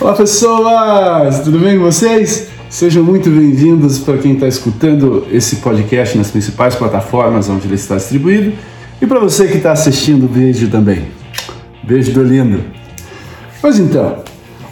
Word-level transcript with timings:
Olá 0.00 0.12
pessoas, 0.12 1.40
tudo 1.44 1.60
bem 1.60 1.78
com 1.78 1.84
vocês? 1.84 2.48
Sejam 2.68 3.04
muito 3.04 3.30
bem-vindos 3.30 4.00
para 4.00 4.18
quem 4.18 4.32
está 4.32 4.48
escutando 4.48 5.24
esse 5.30 5.56
podcast 5.56 6.18
nas 6.18 6.32
principais 6.32 6.74
plataformas 6.74 7.48
onde 7.48 7.68
ele 7.68 7.76
está 7.76 7.94
distribuído 7.94 8.52
e 9.00 9.06
para 9.06 9.20
você 9.20 9.46
que 9.46 9.56
está 9.56 9.70
assistindo 9.70 10.24
o 10.24 10.28
vídeo 10.28 10.68
também. 10.68 11.06
Beijo 11.84 12.12
do 12.12 12.24
lindo. 12.24 12.64
Pois 13.60 13.78
então, 13.78 14.16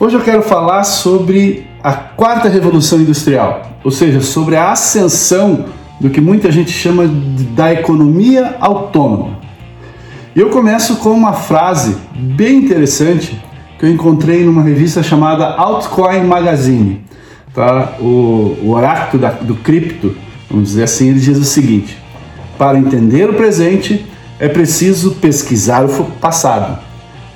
hoje 0.00 0.16
eu 0.16 0.22
quero 0.22 0.42
falar 0.42 0.82
sobre 0.82 1.68
a 1.84 1.92
quarta 1.94 2.48
revolução 2.48 3.00
industrial, 3.00 3.78
ou 3.84 3.92
seja, 3.92 4.20
sobre 4.20 4.56
a 4.56 4.72
ascensão 4.72 5.66
do 6.00 6.10
que 6.10 6.20
muita 6.20 6.50
gente 6.50 6.72
chama 6.72 7.08
da 7.54 7.72
economia 7.72 8.56
autônoma. 8.58 9.38
E 10.34 10.40
eu 10.40 10.50
começo 10.50 10.96
com 10.96 11.10
uma 11.10 11.32
frase 11.32 11.96
bem 12.12 12.56
interessante 12.56 13.40
que 13.82 13.86
eu 13.86 13.90
encontrei 13.90 14.44
numa 14.44 14.62
revista 14.62 15.02
chamada 15.02 15.44
Altcoin 15.44 16.22
Magazine. 16.22 17.04
Tá? 17.52 17.96
O, 17.98 18.56
o 18.62 18.70
oráculo 18.70 19.20
da, 19.20 19.30
do 19.30 19.56
cripto, 19.56 20.14
vamos 20.48 20.68
dizer 20.68 20.84
assim, 20.84 21.08
ele 21.08 21.18
diz 21.18 21.36
o 21.36 21.44
seguinte: 21.44 21.98
para 22.56 22.78
entender 22.78 23.28
o 23.28 23.34
presente 23.34 24.06
é 24.38 24.46
preciso 24.46 25.16
pesquisar 25.16 25.84
o 25.84 26.04
passado. 26.20 26.78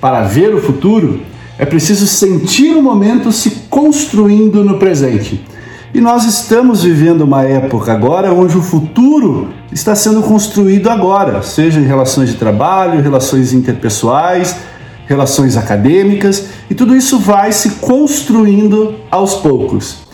Para 0.00 0.22
ver 0.22 0.54
o 0.54 0.62
futuro 0.62 1.20
é 1.58 1.66
preciso 1.66 2.06
sentir 2.06 2.76
o 2.76 2.82
momento 2.82 3.32
se 3.32 3.50
construindo 3.68 4.62
no 4.62 4.78
presente. 4.78 5.44
E 5.92 6.00
nós 6.00 6.24
estamos 6.24 6.84
vivendo 6.84 7.22
uma 7.22 7.42
época 7.42 7.92
agora 7.92 8.32
onde 8.32 8.56
o 8.56 8.62
futuro 8.62 9.48
está 9.72 9.96
sendo 9.96 10.22
construído 10.22 10.90
agora, 10.90 11.42
seja 11.42 11.80
em 11.80 11.84
relações 11.84 12.28
de 12.28 12.36
trabalho, 12.36 13.02
relações 13.02 13.52
interpessoais, 13.52 14.54
relações 15.06 15.56
acadêmicas, 15.56 16.48
e 16.68 16.74
tudo 16.74 16.94
isso 16.96 17.18
vai 17.18 17.52
se 17.52 17.70
construindo 17.76 18.94
aos 19.10 19.34
poucos. 19.34 20.06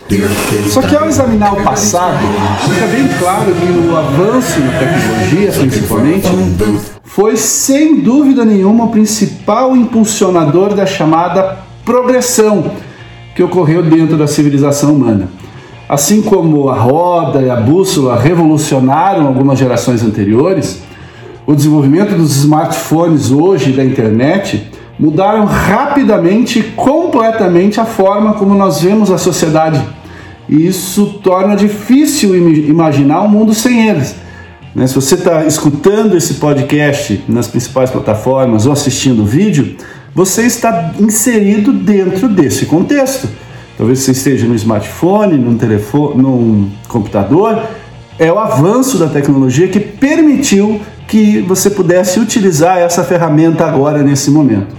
Só 0.69 0.81
que 0.81 0.95
ao 0.95 1.07
examinar 1.07 1.53
o 1.53 1.63
passado, 1.63 2.19
fica 2.69 2.85
bem 2.87 3.07
claro 3.19 3.51
que 3.53 3.89
o 3.89 3.95
avanço 3.95 4.59
na 4.59 4.79
tecnologia, 4.79 5.51
principalmente, 5.51 6.27
foi 7.03 7.37
sem 7.37 8.01
dúvida 8.01 8.43
nenhuma 8.45 8.85
o 8.85 8.89
principal 8.89 9.75
impulsionador 9.75 10.75
da 10.75 10.85
chamada 10.85 11.59
progressão 11.85 12.71
que 13.35 13.41
ocorreu 13.41 13.81
dentro 13.81 14.17
da 14.17 14.27
civilização 14.27 14.93
humana. 14.93 15.29
Assim 15.87 16.21
como 16.21 16.69
a 16.69 16.77
roda 16.77 17.41
e 17.41 17.49
a 17.49 17.55
bússola 17.55 18.19
revolucionaram 18.19 19.27
algumas 19.27 19.57
gerações 19.57 20.03
anteriores, 20.03 20.81
o 21.45 21.55
desenvolvimento 21.55 22.15
dos 22.15 22.37
smartphones 22.37 23.31
hoje 23.31 23.71
da 23.73 23.83
internet 23.83 24.71
mudaram 24.99 25.45
rapidamente 25.45 26.59
e 26.59 26.63
completamente 26.63 27.79
a 27.79 27.85
forma 27.85 28.33
como 28.33 28.53
nós 28.53 28.81
vemos 28.81 29.11
a 29.11 29.17
sociedade. 29.17 29.81
E 30.47 30.67
isso 30.67 31.19
torna 31.23 31.55
difícil 31.55 32.35
imaginar 32.67 33.21
um 33.21 33.27
mundo 33.27 33.53
sem 33.53 33.87
eles. 33.89 34.15
Né? 34.75 34.87
Se 34.87 34.95
você 34.95 35.15
está 35.15 35.45
escutando 35.45 36.15
esse 36.15 36.35
podcast 36.35 37.23
nas 37.27 37.47
principais 37.47 37.89
plataformas 37.89 38.65
ou 38.65 38.73
assistindo 38.73 39.23
o 39.23 39.25
vídeo, 39.25 39.75
você 40.13 40.43
está 40.43 40.91
inserido 40.99 41.71
dentro 41.71 42.27
desse 42.27 42.65
contexto. 42.65 43.27
Talvez 43.77 43.99
você 43.99 44.11
esteja 44.11 44.47
no 44.47 44.55
smartphone, 44.55 45.37
num 45.37 45.57
telefone, 45.57 46.21
num 46.21 46.69
computador. 46.87 47.63
É 48.19 48.31
o 48.31 48.37
avanço 48.37 48.97
da 48.99 49.07
tecnologia 49.07 49.67
que 49.67 49.79
permitiu 49.79 50.79
que 51.07 51.41
você 51.41 51.69
pudesse 51.69 52.19
utilizar 52.19 52.77
essa 52.77 53.03
ferramenta 53.03 53.65
agora 53.65 54.01
nesse 54.01 54.31
momento. 54.31 54.75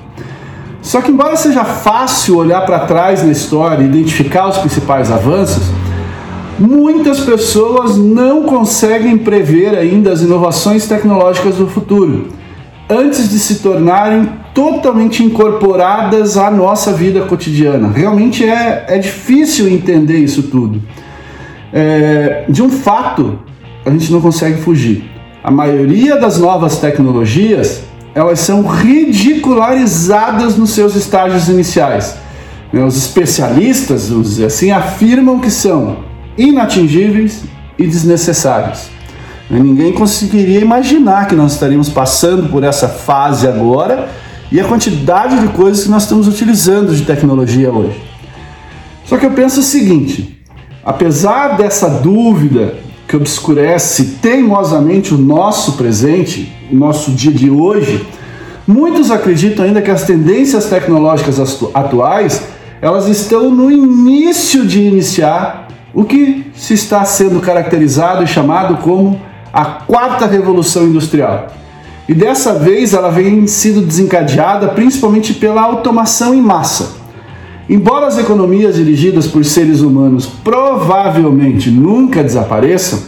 Só 0.85 1.01
que, 1.01 1.11
embora 1.11 1.35
seja 1.35 1.65
fácil 1.65 2.37
olhar 2.37 2.61
para 2.67 2.81
trás 2.81 3.23
na 3.23 3.33
história 3.33 3.83
e 3.83 3.87
identificar 3.87 4.49
os 4.49 4.59
principais 4.59 5.11
avanços, 5.11 5.63
muitas 6.59 7.21
pessoas 7.21 7.97
não 7.97 8.43
conseguem 8.43 9.17
prever 9.17 9.77
ainda 9.77 10.13
as 10.13 10.21
inovações 10.21 10.87
tecnológicas 10.87 11.57
do 11.57 11.67
futuro, 11.67 12.29
antes 12.89 13.31
de 13.31 13.39
se 13.39 13.61
tornarem 13.61 14.29
totalmente 14.53 15.25
incorporadas 15.25 16.37
à 16.37 16.51
nossa 16.51 16.93
vida 16.93 17.23
cotidiana. 17.23 17.89
Realmente 17.89 18.45
é, 18.45 18.85
é 18.89 18.99
difícil 18.99 19.69
entender 19.69 20.19
isso 20.19 20.45
tudo. 20.45 20.83
É, 21.73 22.45
de 22.49 22.63
um 22.63 22.69
fato, 22.69 23.39
a 23.87 23.91
gente 23.91 24.13
não 24.13 24.21
consegue 24.21 24.61
fugir. 24.61 25.14
A 25.45 25.51
maioria 25.51 26.17
das 26.17 26.39
novas 26.39 26.79
tecnologias 26.79 27.83
elas 28.15 28.41
são 28.41 28.63
ridicularizadas 28.63 30.57
nos 30.57 30.71
seus 30.71 30.95
estágios 30.97 31.51
iniciais. 31.51 32.17
Né, 32.73 32.83
os 32.83 32.97
especialistas, 32.97 34.09
vamos 34.09 34.31
dizer 34.31 34.47
assim, 34.47 34.71
afirmam 34.71 35.39
que 35.39 35.51
são 35.51 35.99
inatingíveis 36.39 37.43
e 37.79 37.87
desnecessários. 37.87 38.87
Né, 39.51 39.61
ninguém 39.61 39.93
conseguiria 39.93 40.61
imaginar 40.61 41.29
que 41.29 41.35
nós 41.35 41.53
estaríamos 41.53 41.91
passando 41.91 42.49
por 42.49 42.65
essa 42.65 42.89
fase 42.89 43.47
agora 43.47 44.09
e 44.51 44.59
a 44.59 44.65
quantidade 44.65 45.39
de 45.41 45.49
coisas 45.49 45.85
que 45.85 45.91
nós 45.91 46.05
estamos 46.05 46.27
utilizando 46.27 46.97
de 46.97 47.05
tecnologia 47.05 47.71
hoje. 47.71 48.03
Só 49.05 49.19
que 49.19 49.27
eu 49.27 49.33
penso 49.33 49.61
o 49.61 49.63
seguinte: 49.63 50.43
apesar 50.83 51.59
dessa 51.59 51.91
dúvida 51.91 52.77
que 53.07 53.17
obscurece 53.17 54.19
teimosamente 54.23 55.15
o 55.15 55.19
nosso 55.19 55.73
presente, 55.73 56.53
o 56.73 56.75
nosso 56.77 57.11
dia 57.11 57.33
de 57.33 57.51
hoje, 57.51 58.07
muitos 58.67 59.11
acreditam 59.11 59.65
ainda 59.65 59.83
que 59.83 59.91
as 59.91 60.05
tendências 60.05 60.67
tecnológicas 60.67 61.39
atuais 61.75 62.43
elas 62.81 63.07
estão 63.07 63.51
no 63.51 63.71
início 63.71 64.67
de 64.67 64.83
iniciar 64.83 65.69
o 65.95 66.05
que 66.05 66.51
se 66.55 66.75
está 66.75 67.05
sendo 67.05 67.41
caracterizado 67.41 68.23
e 68.23 68.27
chamado 68.27 68.77
como 68.79 69.21
a 69.53 69.65
quarta 69.65 70.27
revolução 70.27 70.85
industrial. 70.85 71.49
E 72.07 72.13
dessa 72.13 72.53
vez 72.53 72.93
ela 72.93 73.11
vem 73.11 73.47
sido 73.47 73.81
desencadeada 73.81 74.69
principalmente 74.69 75.33
pela 75.33 75.63
automação 75.63 76.35
em 76.35 76.43
massa. 76.43 77.04
Embora 77.69 78.07
as 78.07 78.19
economias 78.19 78.77
dirigidas 78.77 79.27
por 79.27 79.43
seres 79.45 79.81
humanos 79.81 80.27
provavelmente 80.27 81.71
nunca 81.71 82.23
desapareçam, 82.23 82.99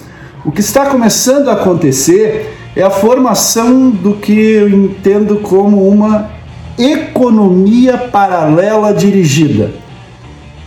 o 0.44 0.50
que 0.50 0.61
está 0.61 0.87
começando 0.87 1.49
a 1.49 1.53
acontecer 1.53 2.56
é 2.75 2.83
a 2.83 2.89
formação 2.89 3.91
do 3.91 4.15
que 4.15 4.33
eu 4.33 4.69
entendo 4.69 5.37
como 5.37 5.87
uma 5.87 6.31
economia 6.78 7.99
paralela 7.99 8.95
dirigida. 8.95 9.75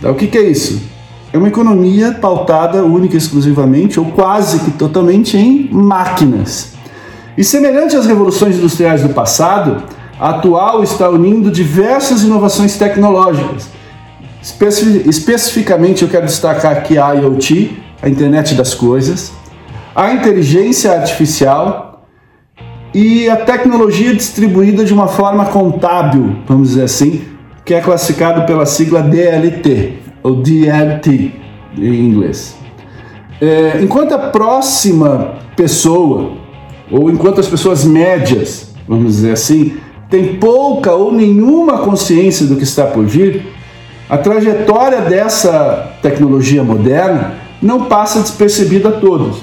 O 0.03 0.13
que, 0.13 0.27
que 0.27 0.37
é 0.37 0.43
isso? 0.43 0.81
É 1.33 1.37
uma 1.37 1.47
economia 1.47 2.11
pautada 2.11 2.83
única 2.83 3.15
e 3.15 3.17
exclusivamente, 3.17 3.99
ou 3.99 4.07
quase 4.07 4.59
que 4.59 4.71
totalmente, 4.71 5.35
em 5.35 5.67
máquinas. 5.71 6.73
E 7.37 7.43
semelhante 7.43 7.95
às 7.95 8.05
revoluções 8.05 8.57
industriais 8.57 9.01
do 9.01 9.09
passado, 9.09 9.83
a 10.19 10.31
atual 10.31 10.83
está 10.83 11.09
unindo 11.09 11.49
diversas 11.49 12.23
inovações 12.23 12.77
tecnológicas 12.77 13.78
Especi 14.49 15.03
especificamente, 15.07 16.01
eu 16.01 16.09
quero 16.09 16.25
destacar 16.25 16.71
aqui 16.71 16.97
a 16.97 17.13
IoT, 17.13 17.77
a 18.01 18.09
internet 18.09 18.55
das 18.55 18.73
coisas, 18.73 19.31
a 19.95 20.11
inteligência 20.11 20.91
artificial 20.91 22.03
e 22.93 23.29
a 23.29 23.35
tecnologia 23.35 24.13
distribuída 24.13 24.83
de 24.83 24.91
uma 24.91 25.07
forma 25.07 25.45
contábil, 25.45 26.37
vamos 26.47 26.69
dizer 26.69 26.83
assim, 26.83 27.21
que 27.63 27.75
é 27.75 27.79
classificado 27.79 28.47
pela 28.47 28.65
sigla 28.65 29.03
DLT, 29.03 29.99
ou 30.23 30.37
DLT 30.37 31.31
em 31.77 32.09
inglês. 32.09 32.57
É, 33.39 33.79
enquanto 33.81 34.13
a 34.13 34.17
próxima 34.17 35.35
pessoa, 35.55 36.31
ou 36.89 37.11
enquanto 37.11 37.39
as 37.39 37.47
pessoas 37.47 37.85
médias, 37.85 38.73
vamos 38.87 39.17
dizer 39.17 39.33
assim, 39.33 39.77
tem 40.09 40.37
pouca 40.37 40.91
ou 40.91 41.13
nenhuma 41.13 41.77
consciência 41.79 42.47
do 42.47 42.55
que 42.55 42.63
está 42.63 42.87
por 42.87 43.05
vir, 43.05 43.58
a 44.09 44.17
trajetória 44.17 45.01
dessa 45.01 45.93
tecnologia 46.01 46.63
moderna 46.63 47.35
não 47.61 47.85
passa 47.85 48.21
despercebida 48.21 48.89
a 48.89 48.93
todos. 48.93 49.41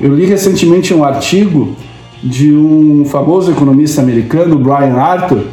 Eu 0.00 0.14
li 0.14 0.24
recentemente 0.24 0.94
um 0.94 1.04
artigo 1.04 1.76
de 2.22 2.54
um 2.54 3.04
famoso 3.04 3.50
economista 3.50 4.00
americano, 4.00 4.58
Brian 4.58 4.94
Arthur. 4.94 5.44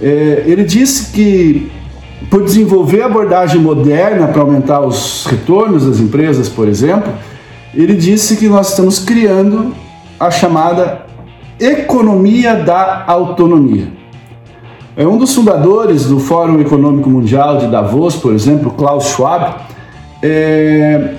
É, 0.00 0.44
ele 0.46 0.62
disse 0.62 1.12
que, 1.12 1.72
por 2.30 2.44
desenvolver 2.44 3.02
abordagem 3.02 3.60
moderna 3.60 4.28
para 4.28 4.42
aumentar 4.42 4.80
os 4.80 5.26
retornos 5.26 5.84
das 5.84 5.98
empresas, 5.98 6.48
por 6.48 6.68
exemplo, 6.68 7.12
ele 7.74 7.94
disse 7.94 8.36
que 8.36 8.46
nós 8.46 8.70
estamos 8.70 9.00
criando 9.00 9.74
a 10.20 10.30
chamada 10.30 11.04
economia 11.58 12.54
da 12.54 13.04
autonomia. 13.06 14.03
É 14.96 15.04
um 15.04 15.18
dos 15.18 15.34
fundadores 15.34 16.04
do 16.06 16.20
Fórum 16.20 16.60
Econômico 16.60 17.10
Mundial 17.10 17.58
de 17.58 17.66
Davos, 17.66 18.14
por 18.14 18.32
exemplo, 18.32 18.70
Klaus 18.70 19.06
Schwab. 19.06 19.56
É, 20.22 21.14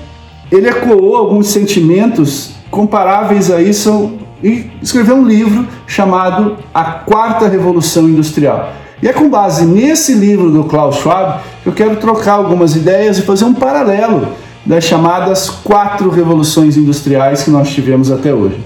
ele 0.49 0.69
ecoou 0.69 1.17
alguns 1.17 1.47
sentimentos 1.47 2.51
comparáveis 2.71 3.51
a 3.51 3.61
isso 3.61 4.13
e 4.41 4.71
escreveu 4.81 5.17
um 5.17 5.25
livro 5.25 5.67
chamado 5.85 6.55
A 6.73 6.85
Quarta 6.85 7.49
Revolução 7.49 8.07
Industrial. 8.07 8.71
E 9.03 9.09
é 9.09 9.13
com 9.13 9.29
base 9.29 9.65
nesse 9.65 10.13
livro 10.13 10.49
do 10.49 10.63
Klaus 10.63 10.95
Schwab 10.95 11.41
que 11.61 11.67
eu 11.67 11.73
quero 11.73 11.97
trocar 11.97 12.35
algumas 12.35 12.77
ideias 12.77 13.17
e 13.17 13.23
fazer 13.23 13.43
um 13.43 13.53
paralelo 13.53 14.29
das 14.65 14.85
chamadas 14.85 15.49
quatro 15.49 16.09
revoluções 16.09 16.77
industriais 16.77 17.43
que 17.43 17.51
nós 17.51 17.69
tivemos 17.71 18.09
até 18.09 18.33
hoje. 18.33 18.57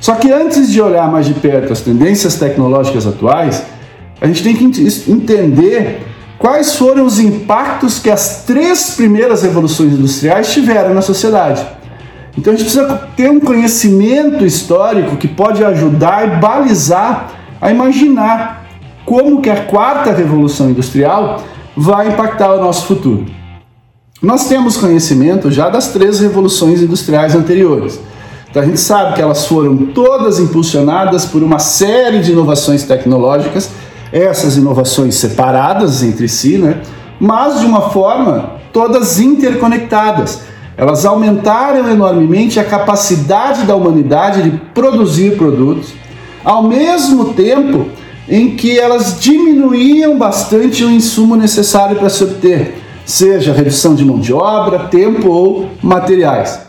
Só 0.00 0.14
que 0.14 0.30
antes 0.30 0.70
de 0.70 0.80
olhar 0.80 1.10
mais 1.10 1.26
de 1.26 1.34
perto 1.34 1.72
as 1.72 1.80
tendências 1.80 2.36
tecnológicas 2.36 3.08
atuais, 3.08 3.64
a 4.22 4.26
gente 4.28 4.44
tem 4.44 4.54
que 4.54 4.64
entender 5.10 6.06
quais 6.38 6.76
foram 6.76 7.04
os 7.04 7.18
impactos 7.18 7.98
que 7.98 8.08
as 8.08 8.44
três 8.44 8.90
primeiras 8.90 9.42
revoluções 9.42 9.92
industriais 9.92 10.52
tiveram 10.52 10.94
na 10.94 11.02
sociedade. 11.02 11.66
Então 12.38 12.52
a 12.52 12.56
gente 12.56 12.70
precisa 12.70 13.08
ter 13.16 13.28
um 13.28 13.40
conhecimento 13.40 14.46
histórico 14.46 15.16
que 15.16 15.26
pode 15.26 15.64
ajudar 15.64 16.28
e 16.28 16.40
balizar 16.40 17.32
a 17.60 17.72
imaginar 17.72 18.64
como 19.04 19.42
que 19.42 19.50
a 19.50 19.64
quarta 19.64 20.12
revolução 20.12 20.70
industrial 20.70 21.42
vai 21.76 22.06
impactar 22.06 22.54
o 22.54 22.60
nosso 22.60 22.86
futuro. 22.86 23.26
Nós 24.22 24.48
temos 24.48 24.76
conhecimento 24.76 25.50
já 25.50 25.68
das 25.68 25.88
três 25.88 26.20
revoluções 26.20 26.80
industriais 26.80 27.34
anteriores. 27.34 27.98
Então 28.48 28.62
a 28.62 28.66
gente 28.66 28.78
sabe 28.78 29.14
que 29.14 29.20
elas 29.20 29.46
foram 29.46 29.76
todas 29.86 30.38
impulsionadas 30.38 31.24
por 31.24 31.42
uma 31.42 31.58
série 31.58 32.20
de 32.20 32.30
inovações 32.30 32.84
tecnológicas, 32.84 33.68
essas 34.12 34.56
inovações 34.56 35.14
separadas 35.14 36.02
entre 36.02 36.28
si, 36.28 36.58
né? 36.58 36.82
mas 37.18 37.60
de 37.60 37.66
uma 37.66 37.90
forma 37.90 38.56
todas 38.72 39.18
interconectadas. 39.18 40.40
Elas 40.76 41.04
aumentaram 41.04 41.88
enormemente 41.90 42.58
a 42.58 42.64
capacidade 42.64 43.64
da 43.64 43.76
humanidade 43.76 44.42
de 44.42 44.56
produzir 44.74 45.36
produtos, 45.36 45.92
ao 46.44 46.62
mesmo 46.62 47.32
tempo 47.34 47.86
em 48.28 48.56
que 48.56 48.78
elas 48.78 49.18
diminuíam 49.20 50.16
bastante 50.16 50.84
o 50.84 50.90
insumo 50.90 51.36
necessário 51.36 51.96
para 51.96 52.08
se 52.08 52.24
obter, 52.24 52.78
seja 53.04 53.52
redução 53.52 53.94
de 53.94 54.04
mão 54.04 54.18
de 54.18 54.32
obra, 54.32 54.80
tempo 54.80 55.28
ou 55.28 55.68
materiais. 55.82 56.60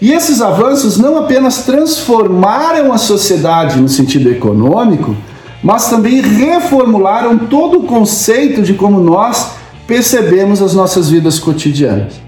E 0.00 0.12
esses 0.12 0.40
avanços 0.40 0.96
não 0.96 1.18
apenas 1.18 1.64
transformaram 1.64 2.92
a 2.92 2.96
sociedade 2.96 3.78
no 3.78 3.88
sentido 3.88 4.30
econômico, 4.30 5.14
mas 5.62 5.90
também 5.90 6.20
reformularam 6.20 7.38
todo 7.38 7.80
o 7.80 7.82
conceito 7.84 8.62
de 8.62 8.74
como 8.74 9.00
nós 9.00 9.52
percebemos 9.86 10.62
as 10.62 10.74
nossas 10.74 11.10
vidas 11.10 11.38
cotidianas. 11.38 12.20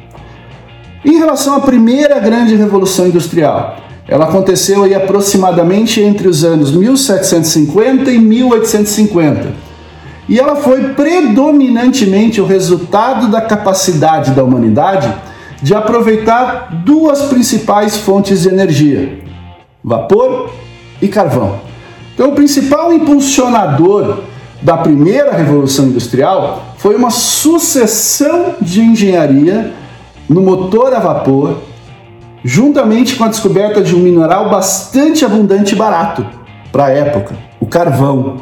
Em 1.04 1.18
relação 1.18 1.56
à 1.56 1.60
primeira 1.60 2.18
grande 2.18 2.54
revolução 2.54 3.06
industrial, 3.06 3.76
ela 4.06 4.26
aconteceu 4.26 4.84
aí 4.84 4.94
aproximadamente 4.94 6.00
entre 6.00 6.28
os 6.28 6.44
anos 6.44 6.70
1750 6.70 8.10
e 8.10 8.18
1850. 8.18 9.52
E 10.28 10.38
ela 10.38 10.56
foi 10.56 10.94
predominantemente 10.94 12.40
o 12.40 12.46
resultado 12.46 13.28
da 13.28 13.40
capacidade 13.40 14.32
da 14.32 14.44
humanidade 14.44 15.12
de 15.60 15.74
aproveitar 15.74 16.82
duas 16.84 17.22
principais 17.22 17.96
fontes 17.96 18.42
de 18.42 18.48
energia: 18.48 19.20
vapor 19.82 20.50
e 21.00 21.08
carvão. 21.08 21.71
Então, 22.14 22.30
o 22.30 22.34
principal 22.34 22.92
impulsionador 22.92 24.18
da 24.60 24.76
primeira 24.76 25.32
revolução 25.32 25.86
industrial 25.86 26.74
foi 26.76 26.94
uma 26.94 27.10
sucessão 27.10 28.54
de 28.60 28.80
engenharia 28.80 29.72
no 30.28 30.40
motor 30.40 30.94
a 30.94 31.00
vapor, 31.00 31.58
juntamente 32.44 33.16
com 33.16 33.24
a 33.24 33.28
descoberta 33.28 33.80
de 33.80 33.94
um 33.94 33.98
mineral 33.98 34.50
bastante 34.50 35.24
abundante 35.24 35.74
e 35.74 35.78
barato 35.78 36.24
para 36.70 36.86
a 36.86 36.90
época, 36.90 37.34
o 37.60 37.66
carvão. 37.66 38.36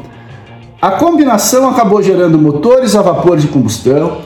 A 0.81 0.91
combinação 0.91 1.69
acabou 1.69 2.01
gerando 2.01 2.39
motores 2.39 2.95
a 2.95 3.01
vapor 3.01 3.37
de 3.37 3.47
combustão, 3.47 4.19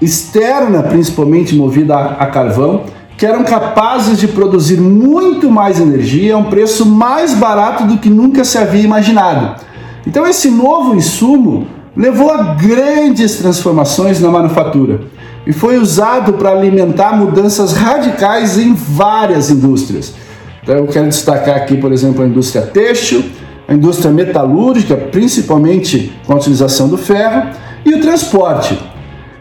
externa, 0.00 0.82
principalmente 0.82 1.54
movida 1.54 1.96
a, 1.96 2.26
carvão, 2.26 2.84
que 3.18 3.26
eram 3.26 3.42
capazes 3.42 4.16
de 4.16 4.28
produzir 4.28 4.80
muito 4.80 5.50
mais 5.50 5.80
energia 5.80 6.36
a 6.36 6.38
um 6.38 6.44
preço 6.44 6.86
mais 6.86 7.34
barato 7.34 7.82
do 7.82 7.98
que 7.98 8.08
nunca 8.08 8.44
se 8.44 8.56
havia 8.56 8.80
imaginado. 8.80 9.60
Então, 10.06 10.24
esse 10.24 10.48
novo 10.48 10.94
insumo 10.94 11.66
levou 11.96 12.30
a 12.30 12.54
grandes 12.54 13.34
transformações 13.34 14.20
na 14.20 14.30
manufatura 14.30 15.00
e 15.44 15.52
foi 15.52 15.78
usado 15.78 16.34
para 16.34 16.50
alimentar 16.50 17.16
mudanças 17.16 17.72
radicais 17.72 18.56
em 18.56 18.72
várias 18.72 19.50
indústrias. 19.50 20.14
Então, 20.62 20.76
eu 20.76 20.86
quero 20.86 21.08
destacar 21.08 21.56
aqui, 21.56 21.76
por 21.76 21.90
exemplo, 21.90 22.22
a 22.22 22.26
indústria 22.26 22.62
têxtil, 22.62 23.24
a 23.66 23.74
indústria 23.74 24.12
metalúrgica, 24.12 24.94
principalmente 24.96 26.12
com 26.24 26.34
a 26.34 26.36
utilização 26.36 26.88
do 26.88 26.96
ferro, 26.96 27.50
e 27.84 27.94
o 27.94 28.00
transporte, 28.00 28.78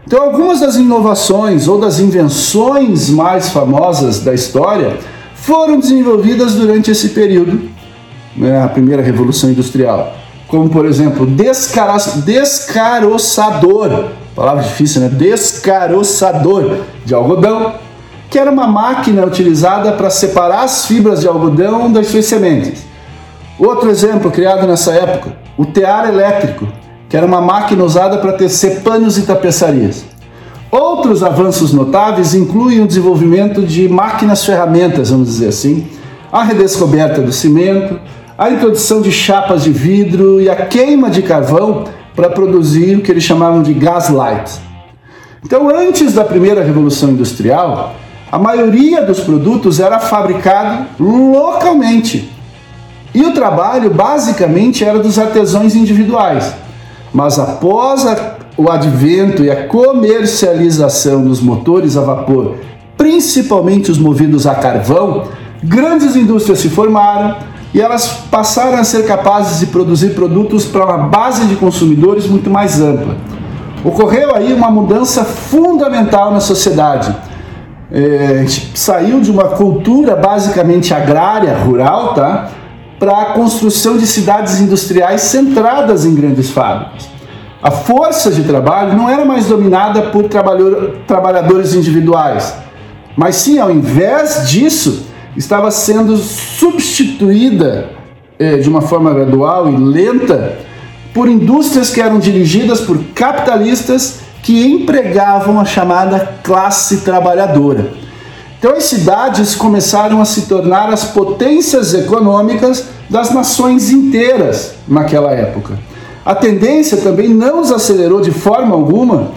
então, 0.07 0.23
algumas 0.23 0.61
das 0.61 0.77
inovações 0.77 1.67
ou 1.67 1.81
das 1.81 1.99
invenções 1.99 3.09
mais 3.09 3.49
famosas 3.49 4.21
da 4.21 4.33
história 4.33 4.97
foram 5.35 5.77
desenvolvidas 5.77 6.53
durante 6.53 6.89
esse 6.89 7.09
período, 7.09 7.69
né, 8.33 8.63
a 8.63 8.69
primeira 8.69 9.03
revolução 9.03 9.49
industrial, 9.49 10.15
como 10.47 10.69
por 10.69 10.85
exemplo, 10.85 11.25
descara 11.25 11.97
descaroçador, 12.23 14.05
palavra 14.33 14.63
difícil, 14.63 15.01
né? 15.01 15.09
Descaroçador 15.09 16.77
de 17.03 17.13
algodão, 17.13 17.73
que 18.29 18.39
era 18.39 18.49
uma 18.49 18.65
máquina 18.65 19.25
utilizada 19.25 19.91
para 19.91 20.09
separar 20.09 20.63
as 20.63 20.85
fibras 20.85 21.19
de 21.19 21.27
algodão 21.27 21.91
das 21.91 22.07
suas 22.07 22.23
sementes. 22.23 22.81
Outro 23.59 23.89
exemplo 23.89 24.31
criado 24.31 24.65
nessa 24.65 24.93
época, 24.93 25.35
o 25.57 25.65
tear 25.65 26.07
elétrico, 26.07 26.65
que 27.09 27.15
era 27.15 27.25
uma 27.25 27.41
máquina 27.41 27.83
usada 27.83 28.17
para 28.17 28.33
tecer 28.33 28.81
panos 28.81 29.17
e 29.17 29.23
tapeçarias. 29.23 30.03
Outros 30.69 31.23
avanços 31.23 31.71
notáveis 31.71 32.33
incluem 32.33 32.81
o 32.81 32.87
desenvolvimento 32.87 33.61
de 33.61 33.87
máquinas-ferramentas, 33.87 35.09
vamos 35.09 35.29
dizer 35.29 35.47
assim, 35.47 35.87
a 36.31 36.43
redescoberta 36.43 37.21
do 37.21 37.31
cimento, 37.31 37.99
a 38.37 38.49
introdução 38.49 39.01
de 39.01 39.11
chapas 39.11 39.63
de 39.63 39.71
vidro 39.71 40.41
e 40.41 40.49
a 40.49 40.55
queima 40.55 41.09
de 41.09 41.21
carvão 41.21 41.85
para 42.13 42.29
produzir 42.29 42.97
o 42.97 43.01
que 43.01 43.11
eles 43.11 43.23
chamavam 43.23 43.63
de 43.63 43.73
gaslight. 43.73 44.59
Então, 45.43 45.69
antes 45.69 46.13
da 46.13 46.25
primeira 46.25 46.63
revolução 46.63 47.11
industrial, 47.11 47.95
a 48.29 48.37
maioria 48.37 49.01
dos 49.01 49.21
produtos 49.21 49.79
era 49.79 49.99
fabricado 49.99 50.85
localmente. 50.99 52.29
E 53.15 53.23
o 53.23 53.33
trabalho 53.33 53.89
basicamente 53.89 54.83
era 54.83 54.99
dos 54.99 55.17
artesãos 55.17 55.75
individuais. 55.75 56.53
Mas 57.17 57.39
após 57.39 58.05
a, 58.05 58.35
o 58.55 58.69
advento 58.69 59.43
e 59.43 59.49
a 59.49 59.67
comercialização 59.67 61.23
dos 61.23 61.41
motores 61.41 61.97
a 61.97 62.01
vapor, 62.01 62.57
principalmente 62.95 63.89
os 63.89 63.97
movidos 63.97 64.45
a 64.45 64.53
carvão, 64.53 65.23
grandes 65.63 66.15
indústrias 66.15 66.59
se 66.59 66.69
formaram 66.69 67.37
e 67.73 67.81
elas 67.81 68.07
passaram 68.29 68.77
a 68.77 68.83
ser 68.83 69.07
capazes 69.07 69.59
de 69.59 69.65
produzir 69.65 70.09
produtos 70.09 70.65
para 70.65 70.85
uma 70.85 71.07
base 71.07 71.47
de 71.47 71.55
consumidores 71.55 72.27
muito 72.27 72.51
mais 72.51 72.79
ampla. 72.79 73.17
Ocorreu 73.83 74.35
aí 74.35 74.53
uma 74.53 74.69
mudança 74.69 75.25
fundamental 75.25 76.31
na 76.31 76.39
sociedade. 76.39 77.15
É, 77.91 78.41
a 78.41 78.43
gente 78.43 78.77
saiu 78.77 79.21
de 79.21 79.31
uma 79.31 79.45
cultura 79.45 80.15
basicamente 80.15 80.93
agrária, 80.93 81.57
rural, 81.57 82.13
tá? 82.13 82.51
Para 82.99 83.21
a 83.21 83.25
construção 83.33 83.97
de 83.97 84.07
cidades 84.07 84.59
industriais 84.59 85.21
centradas 85.21 86.05
em 86.05 86.15
grandes 86.15 86.49
fábricas. 86.49 87.07
A 87.61 87.71
força 87.71 88.31
de 88.31 88.43
trabalho 88.43 88.95
não 88.95 89.09
era 89.09 89.25
mais 89.25 89.47
dominada 89.47 90.03
por 90.03 90.25
trabalhadores 91.05 91.73
individuais, 91.73 92.53
mas 93.15 93.35
sim, 93.35 93.59
ao 93.59 93.71
invés 93.71 94.47
disso, 94.47 95.07
estava 95.35 95.71
sendo 95.71 96.17
substituída 96.17 97.89
eh, 98.39 98.57
de 98.57 98.69
uma 98.69 98.81
forma 98.81 99.11
gradual 99.13 99.69
e 99.69 99.75
lenta 99.75 100.59
por 101.13 101.27
indústrias 101.27 101.89
que 101.89 101.99
eram 101.99 102.19
dirigidas 102.19 102.81
por 102.81 102.99
capitalistas 103.15 104.19
que 104.43 104.65
empregavam 104.65 105.59
a 105.59 105.65
chamada 105.65 106.35
classe 106.43 106.97
trabalhadora. 106.97 108.06
Então 108.59 108.75
as 108.75 108.85
cidades 108.85 109.55
começaram 109.55 110.19
a 110.19 110.25
se 110.25 110.43
tornar 110.43 110.91
as 110.91 111.05
potências 111.05 111.93
econômicas 111.93 112.85
das 113.09 113.31
nações 113.31 113.91
inteiras 113.91 114.73
naquela 114.87 115.31
época. 115.31 115.77
A 116.25 116.33
tendência 116.33 116.97
também 116.97 117.29
não 117.29 117.61
desacelerou 117.61 118.19
de 118.19 118.31
forma 118.31 118.75
alguma, 118.75 119.31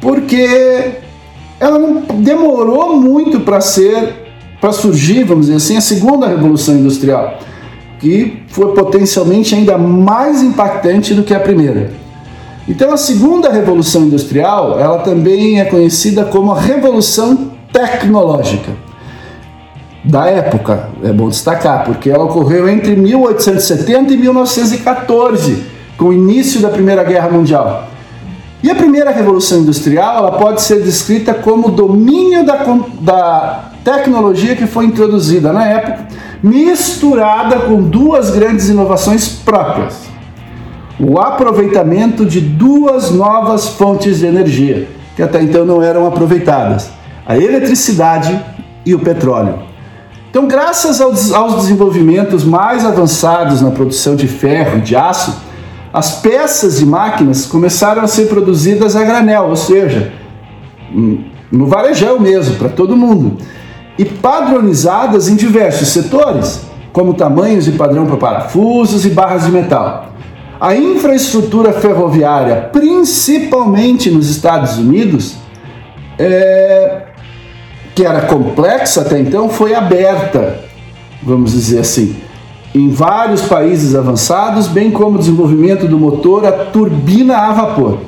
porque 0.00 0.92
ela 1.60 1.78
demorou 2.14 2.96
muito 2.96 3.40
para 3.40 3.60
ser, 3.60 4.32
para 4.60 4.72
surgir, 4.72 5.22
vamos 5.22 5.46
dizer 5.46 5.58
assim, 5.58 5.76
a 5.76 5.80
segunda 5.80 6.26
revolução 6.26 6.74
industrial, 6.74 7.38
que 8.00 8.42
foi 8.48 8.74
potencialmente 8.74 9.54
ainda 9.54 9.78
mais 9.78 10.42
impactante 10.42 11.14
do 11.14 11.22
que 11.22 11.34
a 11.34 11.38
primeira. 11.38 11.92
Então 12.66 12.92
a 12.92 12.96
segunda 12.96 13.50
revolução 13.50 14.02
industrial, 14.02 14.80
ela 14.80 14.98
também 14.98 15.60
é 15.60 15.64
conhecida 15.64 16.24
como 16.24 16.52
a 16.52 16.60
revolução 16.60 17.52
tecnológica 17.72 18.72
da 20.04 20.26
época, 20.26 20.88
é 21.02 21.12
bom 21.12 21.28
destacar, 21.28 21.84
porque 21.84 22.10
ela 22.10 22.24
ocorreu 22.24 22.68
entre 22.68 22.96
1870 22.96 24.12
e 24.12 24.16
1914, 24.16 25.64
com 25.96 26.06
o 26.06 26.12
início 26.12 26.60
da 26.60 26.68
Primeira 26.68 27.04
Guerra 27.04 27.30
Mundial. 27.30 27.88
E 28.62 28.70
a 28.70 28.74
primeira 28.74 29.10
revolução 29.10 29.60
industrial 29.60 30.18
ela 30.18 30.32
pode 30.32 30.62
ser 30.62 30.82
descrita 30.82 31.34
como 31.34 31.68
o 31.68 31.70
domínio 31.70 32.44
da, 32.44 32.64
da 33.00 33.64
tecnologia 33.84 34.54
que 34.54 34.66
foi 34.66 34.86
introduzida 34.86 35.52
na 35.52 35.66
época, 35.66 36.08
misturada 36.42 37.60
com 37.60 37.82
duas 37.82 38.30
grandes 38.30 38.68
inovações 38.68 39.28
próprias: 39.28 40.02
o 40.98 41.18
aproveitamento 41.18 42.24
de 42.24 42.40
duas 42.40 43.10
novas 43.10 43.68
fontes 43.68 44.18
de 44.18 44.26
energia, 44.26 44.88
que 45.14 45.22
até 45.22 45.42
então 45.42 45.64
não 45.64 45.82
eram 45.82 46.06
aproveitadas: 46.06 46.90
a 47.32 47.38
eletricidade 47.38 48.38
e 48.84 48.94
o 48.94 48.98
petróleo. 48.98 49.60
Então, 50.30 50.46
graças 50.46 51.00
aos, 51.00 51.56
desenvolvimentos 51.56 52.44
mais 52.44 52.84
avançados 52.84 53.62
na 53.62 53.70
produção 53.70 54.14
de 54.14 54.28
ferro 54.28 54.78
e 54.78 54.80
de 54.82 54.94
aço, 54.94 55.34
as 55.92 56.20
peças 56.20 56.78
de 56.78 56.86
máquinas 56.86 57.46
começaram 57.46 58.02
a 58.02 58.06
ser 58.06 58.28
produzidas 58.28 58.96
a 58.96 59.02
granel, 59.02 59.48
ou 59.48 59.56
seja, 59.56 60.12
no 61.50 61.66
varejão 61.66 62.18
mesmo, 62.18 62.56
para 62.56 62.68
todo 62.68 62.96
mundo, 62.96 63.38
e 63.98 64.04
padronizadas 64.04 65.28
em 65.28 65.36
diversos 65.36 65.88
setores, 65.88 66.62
como 66.92 67.14
tamanhos 67.14 67.66
e 67.66 67.72
padrão 67.72 68.06
para 68.06 68.16
parafusos 68.16 69.06
e 69.06 69.10
barras 69.10 69.44
de 69.44 69.50
metal. 69.50 70.12
A 70.60 70.76
infraestrutura 70.76 71.72
ferroviária, 71.72 72.70
principalmente 72.72 74.10
nos 74.10 74.30
Estados 74.30 74.78
Unidos, 74.78 75.36
é, 76.18 77.11
que 77.94 78.04
era 78.04 78.22
complexa 78.22 79.02
até 79.02 79.18
então, 79.20 79.48
foi 79.48 79.74
aberta, 79.74 80.60
vamos 81.22 81.52
dizer 81.52 81.80
assim 81.80 82.16
em 82.74 82.88
vários 82.88 83.42
países 83.42 83.94
avançados, 83.94 84.66
bem 84.66 84.90
como 84.90 85.16
o 85.16 85.18
desenvolvimento 85.18 85.86
do 85.86 85.98
motor 85.98 86.46
a 86.46 86.52
turbina 86.52 87.36
a 87.36 87.52
vapor, 87.52 87.98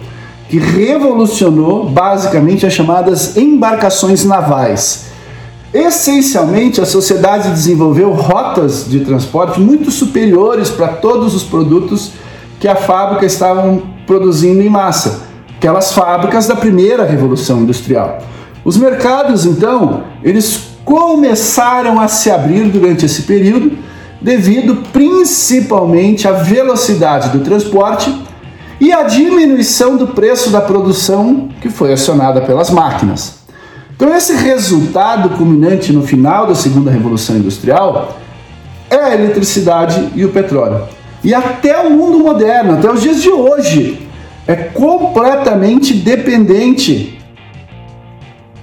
que 0.49 0.59
revolucionou 0.59 1.89
basicamente 1.89 2.67
as 2.67 2.73
chamadas 2.73 3.37
embarcações 3.37 4.25
navais. 4.25 5.07
Essencialmente, 5.73 6.81
a 6.81 6.87
sociedade 6.87 7.51
desenvolveu 7.51 8.13
rotas 8.13 8.89
de 8.89 9.01
transporte 9.01 9.61
muito 9.61 9.91
superiores 9.91 10.71
para 10.71 10.89
todos 10.89 11.35
os 11.35 11.43
produtos 11.43 12.13
que 12.61 12.69
a 12.69 12.77
fábrica 12.77 13.27
estavam 13.27 13.83
produzindo 14.07 14.63
em 14.63 14.69
massa, 14.71 15.25
aquelas 15.57 15.93
fábricas 15.93 16.47
da 16.47 16.55
primeira 16.55 17.05
revolução 17.05 17.61
industrial. 17.61 18.19
Os 18.65 18.77
mercados, 18.77 19.45
então, 19.45 20.05
eles 20.23 20.69
começaram 20.85 22.01
a 22.01 22.09
se 22.09 22.31
abrir 22.31 22.65
durante 22.69 23.05
esse 23.05 23.23
período 23.23 23.77
devido 24.21 24.77
principalmente 24.91 26.27
à 26.27 26.33
velocidade 26.33 27.29
do 27.29 27.41
transporte 27.41 28.15
e 28.81 28.91
à 28.91 29.03
diminuição 29.03 29.97
do 29.97 30.09
preço 30.09 30.51
da 30.51 30.63
produção 30.63 31.49
que 31.61 31.69
foi 31.69 31.93
acionada 31.93 32.41
pelas 32.41 32.71
máquinas. 32.71 33.45
Então, 33.95 34.15
esse 34.15 34.35
resultado 34.35 35.31
culminante 35.37 35.93
no 35.93 36.03
final 36.03 36.47
da 36.47 36.55
segunda 36.55 36.91
revolução 36.91 37.37
industrial 37.37 38.19
é 38.91 38.97
a 38.97 39.15
eletricidade 39.15 40.11
e 40.15 40.25
o 40.25 40.31
petróleo. 40.31 40.83
E 41.23 41.33
até 41.33 41.79
o 41.81 41.91
mundo 41.91 42.19
moderno, 42.19 42.75
até 42.75 42.91
os 42.91 43.01
dias 43.01 43.23
de 43.23 43.31
hoje, 43.31 44.09
é 44.47 44.55
completamente 44.57 45.95
dependente 45.95 47.14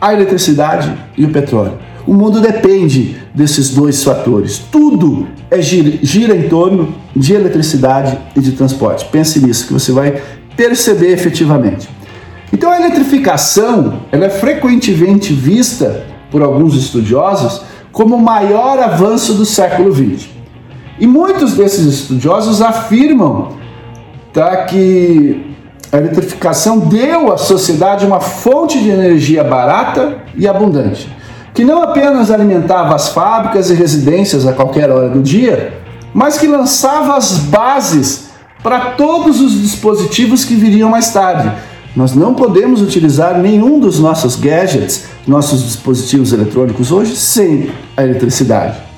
a 0.01 0.13
eletricidade 0.13 0.91
e 1.15 1.24
o 1.24 1.29
petróleo. 1.29 1.77
O 2.08 2.13
mundo 2.13 2.41
depende 2.41 3.22
desses 3.34 3.70
dois 3.70 4.03
fatores. 4.03 4.58
Tudo 4.72 5.27
é 5.51 5.62
gira, 5.62 6.00
gira 6.01 6.36
em 6.36 6.50
torno 6.50 6.96
de 7.15 7.34
eletricidade 7.34 8.17
e 8.36 8.41
de 8.41 8.53
transporte. 8.53 9.05
Pense 9.12 9.39
nisso 9.39 9.67
que 9.67 9.74
você 9.74 9.91
vai 9.91 10.20
perceber 10.58 11.12
efetivamente. 11.12 11.88
Então 12.51 12.72
a 12.72 12.77
eletrificação 12.77 14.01
ela 14.12 14.25
é 14.25 14.29
frequentemente 14.29 15.31
vista 15.31 16.03
por 16.31 16.41
alguns 16.41 16.75
estudiosos 16.75 17.62
como 17.91 18.15
o 18.15 18.22
maior 18.22 18.79
avanço 18.79 19.36
do 19.36 19.46
século 19.46 19.93
XX. 19.93 20.29
E 21.00 21.05
muitos 21.05 21.53
desses 21.53 21.86
estudiosos 21.86 22.62
afirmam 22.62 23.53
tá, 24.34 24.65
que 24.65 25.50
a 25.91 25.98
eletrificação 25.98 26.79
deu 26.79 27.31
à 27.31 27.38
sociedade 27.38 28.05
uma 28.05 28.19
fonte 28.19 28.81
de 28.81 28.89
energia 28.89 29.43
barata 29.43 30.17
e 30.36 30.48
abundante 30.48 31.10
que 31.53 31.63
não 31.63 31.81
apenas 31.81 32.31
alimentava 32.31 32.95
as 32.95 33.10
fábricas 33.10 33.69
e 33.69 33.74
residências 33.74 34.48
a 34.48 34.53
qualquer 34.53 34.89
hora 34.89 35.10
do 35.10 35.21
dia, 35.21 35.74
mas 36.13 36.38
que 36.38 36.48
lançava 36.48 37.15
as 37.15 37.38
bases 37.38 38.29
para 38.63 38.91
todos 38.91 39.41
os 39.41 39.62
dispositivos 39.62 40.45
que 40.45 40.55
viriam 40.55 40.89
mais 40.89 41.12
tarde. 41.12 41.51
Nós 41.95 42.15
não 42.15 42.33
podemos 42.33 42.81
utilizar 42.81 43.38
nenhum 43.38 43.79
dos 43.79 44.00
nossos 44.00 44.36
gadgets, 44.36 45.05
nossos 45.27 45.63
dispositivos 45.63 46.31
eletrônicos 46.31 46.91
hoje, 46.91 47.15
sem 47.17 47.69
a 47.98 48.03
eletricidade. 48.03 48.90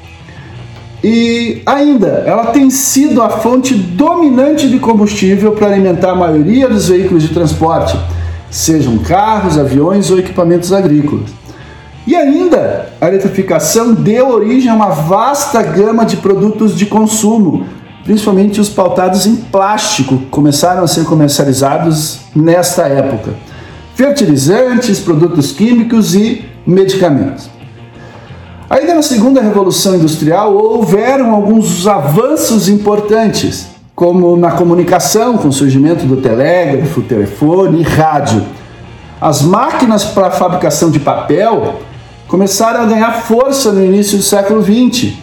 E 1.03 1.61
ainda, 1.65 2.23
ela 2.25 2.45
tem 2.47 2.69
sido 2.69 3.21
a 3.21 3.27
fonte 3.27 3.73
dominante 3.73 4.69
de 4.69 4.79
combustível 4.79 5.51
para 5.51 5.67
alimentar 5.67 6.11
a 6.11 6.15
maioria 6.15 6.69
dos 6.69 6.87
veículos 6.87 7.23
de 7.23 7.29
transporte, 7.29 7.99
sejam 8.49 8.97
carros, 8.99 9.59
aviões 9.59 10.09
ou 10.09 10.17
equipamentos 10.17 10.71
agrícolas. 10.71 11.29
E 12.07 12.15
ainda, 12.15 12.93
a 13.01 13.07
eletrificação 13.09 13.93
deu 13.93 14.29
origem 14.29 14.69
a 14.69 14.75
uma 14.75 14.89
vasta 14.89 15.61
gama 15.61 16.05
de 16.05 16.17
produtos 16.17 16.73
de 16.75 16.85
consumo, 16.85 17.65
principalmente 18.05 18.61
os 18.61 18.69
pautados 18.69 19.25
em 19.25 19.35
plástico, 19.35 20.17
que 20.17 20.25
começaram 20.27 20.83
a 20.83 20.87
ser 20.87 21.03
comercializados 21.03 22.19
nesta 22.33 22.83
época. 22.83 23.33
Fertilizantes, 23.95 24.99
produtos 24.99 25.51
químicos 25.51 26.15
e 26.15 26.45
medicamentos. 26.65 27.52
Ainda 28.73 28.95
na 28.95 29.03
segunda 29.03 29.39
revolução 29.39 29.93
industrial 29.93 30.57
houveram 30.57 31.29
alguns 31.29 31.85
avanços 31.85 32.67
importantes, 32.67 33.67
como 33.95 34.35
na 34.35 34.53
comunicação, 34.53 35.37
com 35.37 35.49
o 35.49 35.53
surgimento 35.53 36.07
do 36.07 36.17
telégrafo, 36.17 37.03
telefone 37.03 37.81
e 37.81 37.83
rádio. 37.83 38.41
As 39.21 39.43
máquinas 39.43 40.03
para 40.03 40.31
fabricação 40.31 40.89
de 40.89 40.99
papel 40.99 41.81
começaram 42.27 42.81
a 42.81 42.85
ganhar 42.85 43.11
força 43.11 43.71
no 43.71 43.85
início 43.85 44.17
do 44.17 44.23
século 44.23 44.63
XX. 44.63 45.13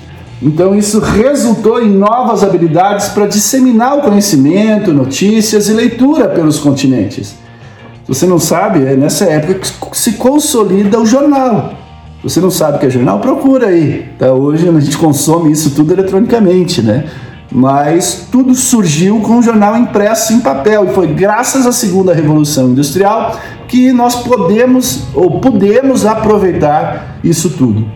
Então, 0.40 0.72
isso 0.72 1.00
resultou 1.00 1.82
em 1.82 1.90
novas 1.90 2.44
habilidades 2.44 3.08
para 3.08 3.26
disseminar 3.26 3.98
o 3.98 4.02
conhecimento, 4.02 4.92
notícias 4.92 5.68
e 5.68 5.72
leitura 5.72 6.28
pelos 6.28 6.60
continentes. 6.60 7.30
Se 7.30 8.14
você 8.14 8.26
não 8.26 8.38
sabe, 8.38 8.86
é 8.86 8.94
nessa 8.94 9.24
época 9.24 9.54
que 9.54 9.98
se 9.98 10.12
consolida 10.12 11.00
o 11.00 11.04
jornal. 11.04 11.79
Você 12.22 12.38
não 12.38 12.50
sabe 12.50 12.76
o 12.76 12.80
que 12.80 12.86
é 12.86 12.90
jornal, 12.90 13.18
procura 13.18 13.68
aí. 13.68 14.10
Tá? 14.18 14.32
Hoje 14.32 14.68
a 14.68 14.80
gente 14.80 14.98
consome 14.98 15.50
isso 15.52 15.70
tudo 15.70 15.94
eletronicamente, 15.94 16.82
né? 16.82 17.06
Mas 17.50 18.28
tudo 18.30 18.54
surgiu 18.54 19.20
com 19.20 19.38
o 19.38 19.42
jornal 19.42 19.76
impresso 19.76 20.32
em 20.32 20.40
papel 20.40 20.84
e 20.84 20.94
foi 20.94 21.08
graças 21.08 21.66
à 21.66 21.72
segunda 21.72 22.14
revolução 22.14 22.70
industrial 22.70 23.36
que 23.66 23.92
nós 23.92 24.16
podemos 24.16 25.04
ou 25.14 25.40
podemos 25.40 26.04
aproveitar 26.04 27.18
isso 27.24 27.50
tudo. 27.50 27.86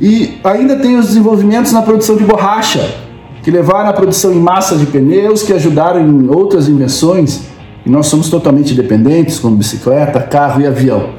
E 0.00 0.38
ainda 0.44 0.76
tem 0.76 0.96
os 0.96 1.08
desenvolvimentos 1.08 1.72
na 1.72 1.82
produção 1.82 2.16
de 2.16 2.24
borracha, 2.24 2.94
que 3.42 3.50
levaram 3.50 3.88
à 3.88 3.92
produção 3.92 4.32
em 4.32 4.38
massa 4.38 4.76
de 4.76 4.86
pneus, 4.86 5.42
que 5.42 5.52
ajudaram 5.52 6.00
em 6.00 6.28
outras 6.28 6.68
invenções, 6.68 7.42
e 7.84 7.90
nós 7.90 8.06
somos 8.06 8.28
totalmente 8.28 8.74
dependentes, 8.74 9.38
como 9.38 9.56
bicicleta, 9.56 10.20
carro 10.20 10.60
e 10.60 10.66
avião. 10.66 11.10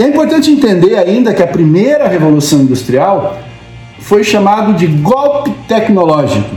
É 0.00 0.08
importante 0.08 0.50
entender 0.50 0.96
ainda 0.96 1.34
que 1.34 1.42
a 1.42 1.46
primeira 1.46 2.08
revolução 2.08 2.60
industrial 2.60 3.38
foi 4.00 4.24
chamado 4.24 4.72
de 4.72 4.86
golpe 4.86 5.50
tecnológico. 5.68 6.56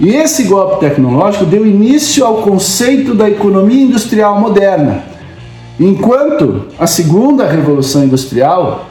E 0.00 0.14
esse 0.14 0.44
golpe 0.44 0.80
tecnológico 0.80 1.44
deu 1.44 1.66
início 1.66 2.24
ao 2.24 2.38
conceito 2.38 3.14
da 3.14 3.28
economia 3.28 3.82
industrial 3.82 4.40
moderna, 4.40 5.04
Enquanto 5.78 6.66
a 6.78 6.86
segunda 6.86 7.48
revolução 7.48 8.04
industrial 8.04 8.86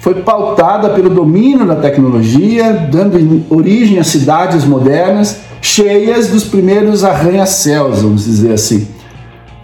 foi 0.00 0.14
pautada 0.14 0.90
pelo 0.90 1.10
domínio 1.10 1.66
da 1.66 1.74
tecnologia, 1.74 2.88
dando 2.90 3.44
origem 3.50 3.98
a 3.98 4.04
cidades 4.04 4.64
modernas 4.64 5.40
cheias 5.60 6.28
dos 6.28 6.44
primeiros 6.44 7.02
arranha-céus, 7.02 8.02
vamos 8.02 8.24
dizer 8.24 8.52
assim. 8.52 8.86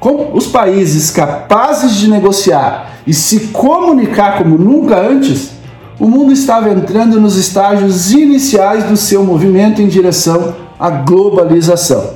Com 0.00 0.30
os 0.34 0.48
países 0.48 1.12
capazes 1.12 1.94
de 1.94 2.10
negociar 2.10 2.91
e 3.06 3.12
se 3.12 3.48
comunicar 3.48 4.38
como 4.38 4.56
nunca 4.56 4.96
antes, 4.96 5.52
o 5.98 6.06
mundo 6.08 6.32
estava 6.32 6.70
entrando 6.70 7.20
nos 7.20 7.36
estágios 7.36 8.12
iniciais 8.12 8.84
do 8.84 8.96
seu 8.96 9.24
movimento 9.24 9.80
em 9.80 9.86
direção 9.86 10.54
à 10.78 10.90
globalização. 10.90 12.14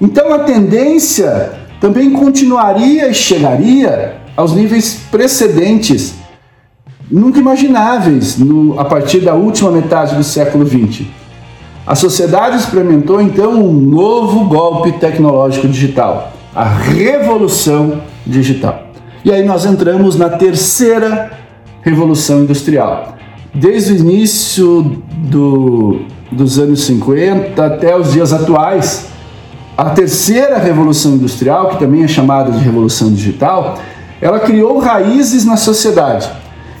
Então 0.00 0.32
a 0.32 0.40
tendência 0.40 1.52
também 1.80 2.10
continuaria 2.10 3.08
e 3.08 3.14
chegaria 3.14 4.16
aos 4.36 4.52
níveis 4.52 5.00
precedentes, 5.10 6.14
nunca 7.10 7.38
imagináveis 7.38 8.38
no, 8.38 8.78
a 8.78 8.84
partir 8.84 9.20
da 9.20 9.34
última 9.34 9.70
metade 9.70 10.14
do 10.14 10.22
século 10.22 10.66
XX. 10.66 11.06
a 11.86 11.94
sociedade 11.94 12.56
experimentou 12.56 13.20
então 13.20 13.52
um 13.52 13.72
novo 13.72 14.44
golpe 14.44 14.92
tecnológico 14.92 15.66
digital, 15.66 16.32
a 16.54 16.64
revolução 16.64 18.02
digital. 18.26 18.87
E 19.28 19.30
aí 19.30 19.44
nós 19.44 19.66
entramos 19.66 20.16
na 20.16 20.30
terceira 20.30 21.30
revolução 21.82 22.44
industrial. 22.44 23.18
Desde 23.52 23.92
o 23.92 23.96
início 23.96 25.02
do, 25.18 26.00
dos 26.32 26.58
anos 26.58 26.84
50 26.84 27.62
até 27.62 27.94
os 27.94 28.10
dias 28.10 28.32
atuais, 28.32 29.08
a 29.76 29.90
terceira 29.90 30.56
revolução 30.56 31.12
industrial, 31.12 31.68
que 31.68 31.78
também 31.78 32.04
é 32.04 32.08
chamada 32.08 32.50
de 32.52 32.58
revolução 32.58 33.12
digital, 33.12 33.78
ela 34.18 34.40
criou 34.40 34.78
raízes 34.78 35.44
na 35.44 35.58
sociedade 35.58 36.30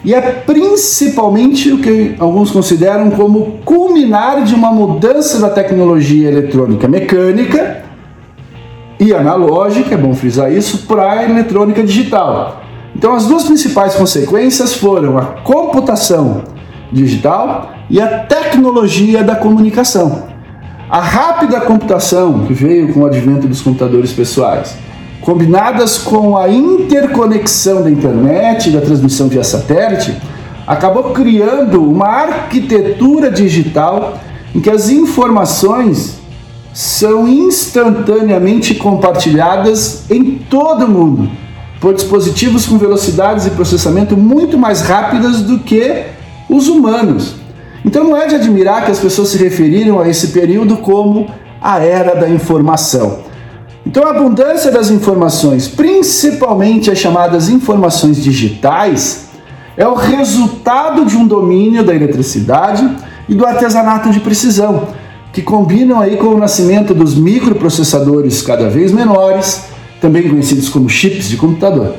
e 0.02 0.14
é 0.14 0.22
principalmente 0.22 1.70
o 1.70 1.82
que 1.82 2.16
alguns 2.18 2.50
consideram 2.50 3.10
como 3.10 3.58
culminar 3.62 4.42
de 4.44 4.54
uma 4.54 4.72
mudança 4.72 5.38
da 5.38 5.50
tecnologia 5.50 6.30
eletrônica 6.30 6.88
mecânica 6.88 7.82
e 9.00 9.14
analógica, 9.14 9.94
é 9.94 9.98
bom 9.98 10.14
frisar 10.14 10.52
isso, 10.52 10.86
para 10.86 11.12
a 11.12 11.24
eletrônica 11.24 11.82
digital. 11.82 12.62
Então, 12.96 13.14
as 13.14 13.26
duas 13.26 13.44
principais 13.44 13.94
consequências 13.94 14.74
foram 14.74 15.16
a 15.16 15.22
computação 15.22 16.42
digital 16.90 17.72
e 17.88 18.00
a 18.00 18.20
tecnologia 18.20 19.22
da 19.22 19.36
comunicação. 19.36 20.24
A 20.90 21.00
rápida 21.00 21.60
computação, 21.60 22.46
que 22.46 22.52
veio 22.52 22.92
com 22.92 23.00
o 23.00 23.06
advento 23.06 23.46
dos 23.46 23.60
computadores 23.60 24.12
pessoais, 24.12 24.74
combinadas 25.20 25.98
com 25.98 26.36
a 26.36 26.48
interconexão 26.48 27.82
da 27.82 27.90
internet 27.90 28.68
e 28.68 28.72
da 28.72 28.80
transmissão 28.80 29.28
via 29.28 29.44
satélite, 29.44 30.16
acabou 30.66 31.12
criando 31.12 31.82
uma 31.82 32.08
arquitetura 32.08 33.30
digital 33.30 34.18
em 34.54 34.60
que 34.60 34.70
as 34.70 34.88
informações 34.88 36.17
são 36.78 37.26
instantaneamente 37.26 38.72
compartilhadas 38.72 40.08
em 40.08 40.36
todo 40.36 40.84
o 40.84 40.88
mundo 40.88 41.28
por 41.80 41.92
dispositivos 41.92 42.66
com 42.66 42.78
velocidades 42.78 43.42
de 43.42 43.50
processamento 43.50 44.16
muito 44.16 44.56
mais 44.56 44.80
rápidas 44.80 45.42
do 45.42 45.58
que 45.58 46.04
os 46.48 46.68
humanos. 46.68 47.34
Então 47.84 48.04
não 48.04 48.16
é 48.16 48.28
de 48.28 48.36
admirar 48.36 48.84
que 48.84 48.92
as 48.92 49.00
pessoas 49.00 49.30
se 49.30 49.38
referiram 49.38 49.98
a 49.98 50.08
esse 50.08 50.28
período 50.28 50.76
como 50.76 51.28
a 51.60 51.80
era 51.80 52.14
da 52.14 52.28
informação. 52.28 53.22
Então, 53.84 54.06
a 54.06 54.10
abundância 54.10 54.70
das 54.70 54.88
informações, 54.88 55.66
principalmente 55.66 56.92
as 56.92 56.98
chamadas 56.98 57.48
informações 57.48 58.22
digitais, 58.22 59.30
é 59.76 59.88
o 59.88 59.94
resultado 59.94 61.04
de 61.04 61.16
um 61.16 61.26
domínio 61.26 61.82
da 61.82 61.92
eletricidade 61.92 62.88
e 63.28 63.34
do 63.34 63.44
artesanato 63.44 64.10
de 64.10 64.20
precisão, 64.20 64.88
que 65.32 65.42
combinam 65.42 66.00
aí 66.00 66.16
com 66.16 66.28
o 66.28 66.38
nascimento 66.38 66.94
dos 66.94 67.14
microprocessadores 67.14 68.42
cada 68.42 68.68
vez 68.68 68.92
menores, 68.92 69.64
também 70.00 70.28
conhecidos 70.28 70.68
como 70.68 70.88
chips 70.88 71.28
de 71.28 71.36
computador. 71.36 71.94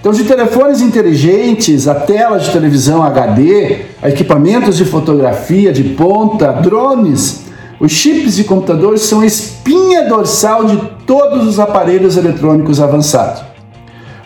Então, 0.00 0.12
de 0.12 0.24
telefones 0.24 0.80
inteligentes, 0.80 1.88
a 1.88 1.94
telas 1.94 2.44
de 2.44 2.50
televisão 2.50 3.02
HD, 3.02 3.80
a 4.00 4.08
equipamentos 4.08 4.76
de 4.76 4.84
fotografia 4.84 5.72
de 5.72 5.82
ponta, 5.82 6.52
drones, 6.52 7.42
os 7.80 7.92
chips 7.92 8.36
de 8.36 8.44
computador 8.44 8.98
são 8.98 9.20
a 9.20 9.26
espinha 9.26 10.08
dorsal 10.08 10.64
de 10.64 10.76
todos 11.06 11.46
os 11.46 11.58
aparelhos 11.58 12.16
eletrônicos 12.16 12.80
avançados. 12.80 13.42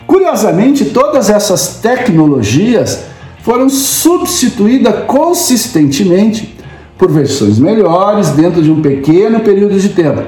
Curiosamente, 0.07 0.85
todas 0.85 1.29
essas 1.29 1.79
tecnologias 1.81 3.05
foram 3.41 3.69
substituídas 3.69 5.05
consistentemente 5.05 6.55
por 6.97 7.11
versões 7.11 7.59
melhores 7.59 8.29
dentro 8.29 8.61
de 8.61 8.71
um 8.71 8.81
pequeno 8.81 9.39
período 9.39 9.79
de 9.79 9.89
tempo. 9.89 10.23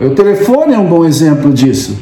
O 0.00 0.10
telefone 0.10 0.74
é 0.74 0.78
um 0.78 0.86
bom 0.86 1.04
exemplo 1.04 1.52
disso. 1.52 1.98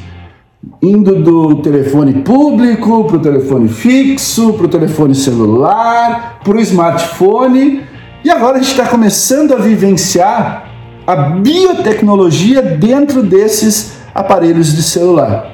Indo 0.82 1.16
do 1.16 1.56
telefone 1.56 2.23
público 2.23 3.04
para 3.04 3.16
o 3.16 3.20
telefone 3.20 3.68
fixo, 3.68 4.52
para 4.54 4.66
o 4.66 4.68
telefone 4.68 5.14
celular, 5.14 6.41
para 6.45 6.56
o 6.56 6.60
smartphone 6.60 7.82
e 8.25 8.30
agora 8.30 8.58
a 8.58 8.60
gente 8.60 8.73
está 8.73 8.84
começando 8.84 9.52
a 9.52 9.56
vivenciar 9.56 10.69
a 11.06 11.14
biotecnologia 11.17 12.60
dentro 12.60 13.23
desses 13.23 13.93
aparelhos 14.14 14.75
de 14.75 14.82
celular. 14.82 15.52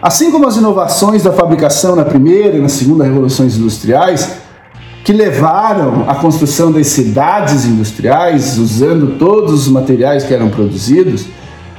Assim 0.00 0.30
como 0.30 0.46
as 0.46 0.56
inovações 0.56 1.22
da 1.22 1.32
fabricação 1.32 1.94
na 1.94 2.04
primeira 2.04 2.56
e 2.56 2.60
na 2.60 2.68
segunda 2.68 3.04
revoluções 3.04 3.56
industriais, 3.56 4.38
que 5.06 5.12
levaram 5.12 6.04
à 6.08 6.16
construção 6.16 6.72
das 6.72 6.88
cidades 6.88 7.64
industriais, 7.64 8.58
usando 8.58 9.16
todos 9.16 9.52
os 9.52 9.68
materiais 9.68 10.24
que 10.24 10.34
eram 10.34 10.48
produzidos, 10.48 11.26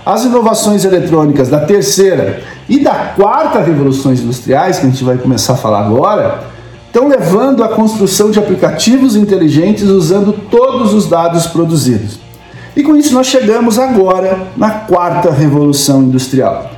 as 0.06 0.24
inovações 0.24 0.86
eletrônicas 0.86 1.50
da 1.50 1.60
terceira 1.60 2.42
e 2.70 2.80
da 2.80 2.96
quarta 3.18 3.60
revoluções 3.60 4.22
industriais, 4.22 4.80
que 4.80 4.86
a 4.86 4.90
gente 4.90 5.04
vai 5.04 5.18
começar 5.18 5.56
a 5.56 5.58
falar 5.58 5.82
agora, 5.82 6.46
estão 6.86 7.10
levando 7.10 7.66
à 7.66 7.68
construção 7.68 8.32
de 8.32 8.40
aplicativos 8.40 9.18
inteligentes 9.18 9.84
usando 9.84 10.32
todos 10.50 10.94
os 10.94 11.10
dados 11.10 11.48
produzidos. 11.48 12.20
E 12.78 12.82
com 12.82 12.96
isso 12.96 13.14
nós 13.14 13.28
chegamos 13.28 13.78
agora 13.78 14.40
na 14.56 14.70
quarta 14.70 15.32
revolução 15.34 16.02
industrial. 16.02 16.72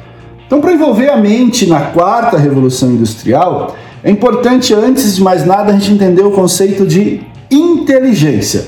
Então, 0.47 0.59
para 0.59 0.73
envolver 0.73 1.11
a 1.11 1.17
mente 1.17 1.67
na 1.67 1.81
quarta 1.81 2.39
revolução 2.39 2.89
industrial, 2.89 3.75
é 4.03 4.09
importante, 4.09 4.73
antes 4.73 5.15
de 5.15 5.21
mais 5.21 5.45
nada, 5.45 5.71
a 5.71 5.73
gente 5.77 5.91
entender 5.91 6.21
o 6.21 6.31
conceito 6.31 6.85
de 6.85 7.21
inteligência. 7.51 8.67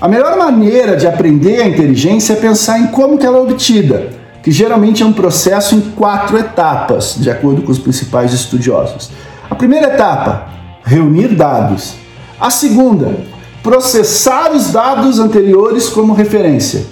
A 0.00 0.08
melhor 0.08 0.36
maneira 0.36 0.96
de 0.96 1.06
aprender 1.06 1.60
a 1.60 1.68
inteligência 1.68 2.32
é 2.32 2.36
pensar 2.36 2.80
em 2.80 2.88
como 2.88 3.18
ela 3.22 3.38
é 3.38 3.40
obtida, 3.40 4.08
que 4.42 4.50
geralmente 4.50 5.02
é 5.02 5.06
um 5.06 5.12
processo 5.12 5.74
em 5.74 5.80
quatro 5.80 6.38
etapas, 6.38 7.16
de 7.18 7.30
acordo 7.30 7.62
com 7.62 7.70
os 7.70 7.78
principais 7.78 8.32
estudiosos. 8.32 9.10
A 9.48 9.54
primeira 9.54 9.94
etapa, 9.94 10.48
reunir 10.82 11.28
dados. 11.36 11.94
A 12.40 12.50
segunda, 12.50 13.18
processar 13.62 14.52
os 14.52 14.72
dados 14.72 15.18
anteriores 15.18 15.88
como 15.88 16.14
referência. 16.14 16.86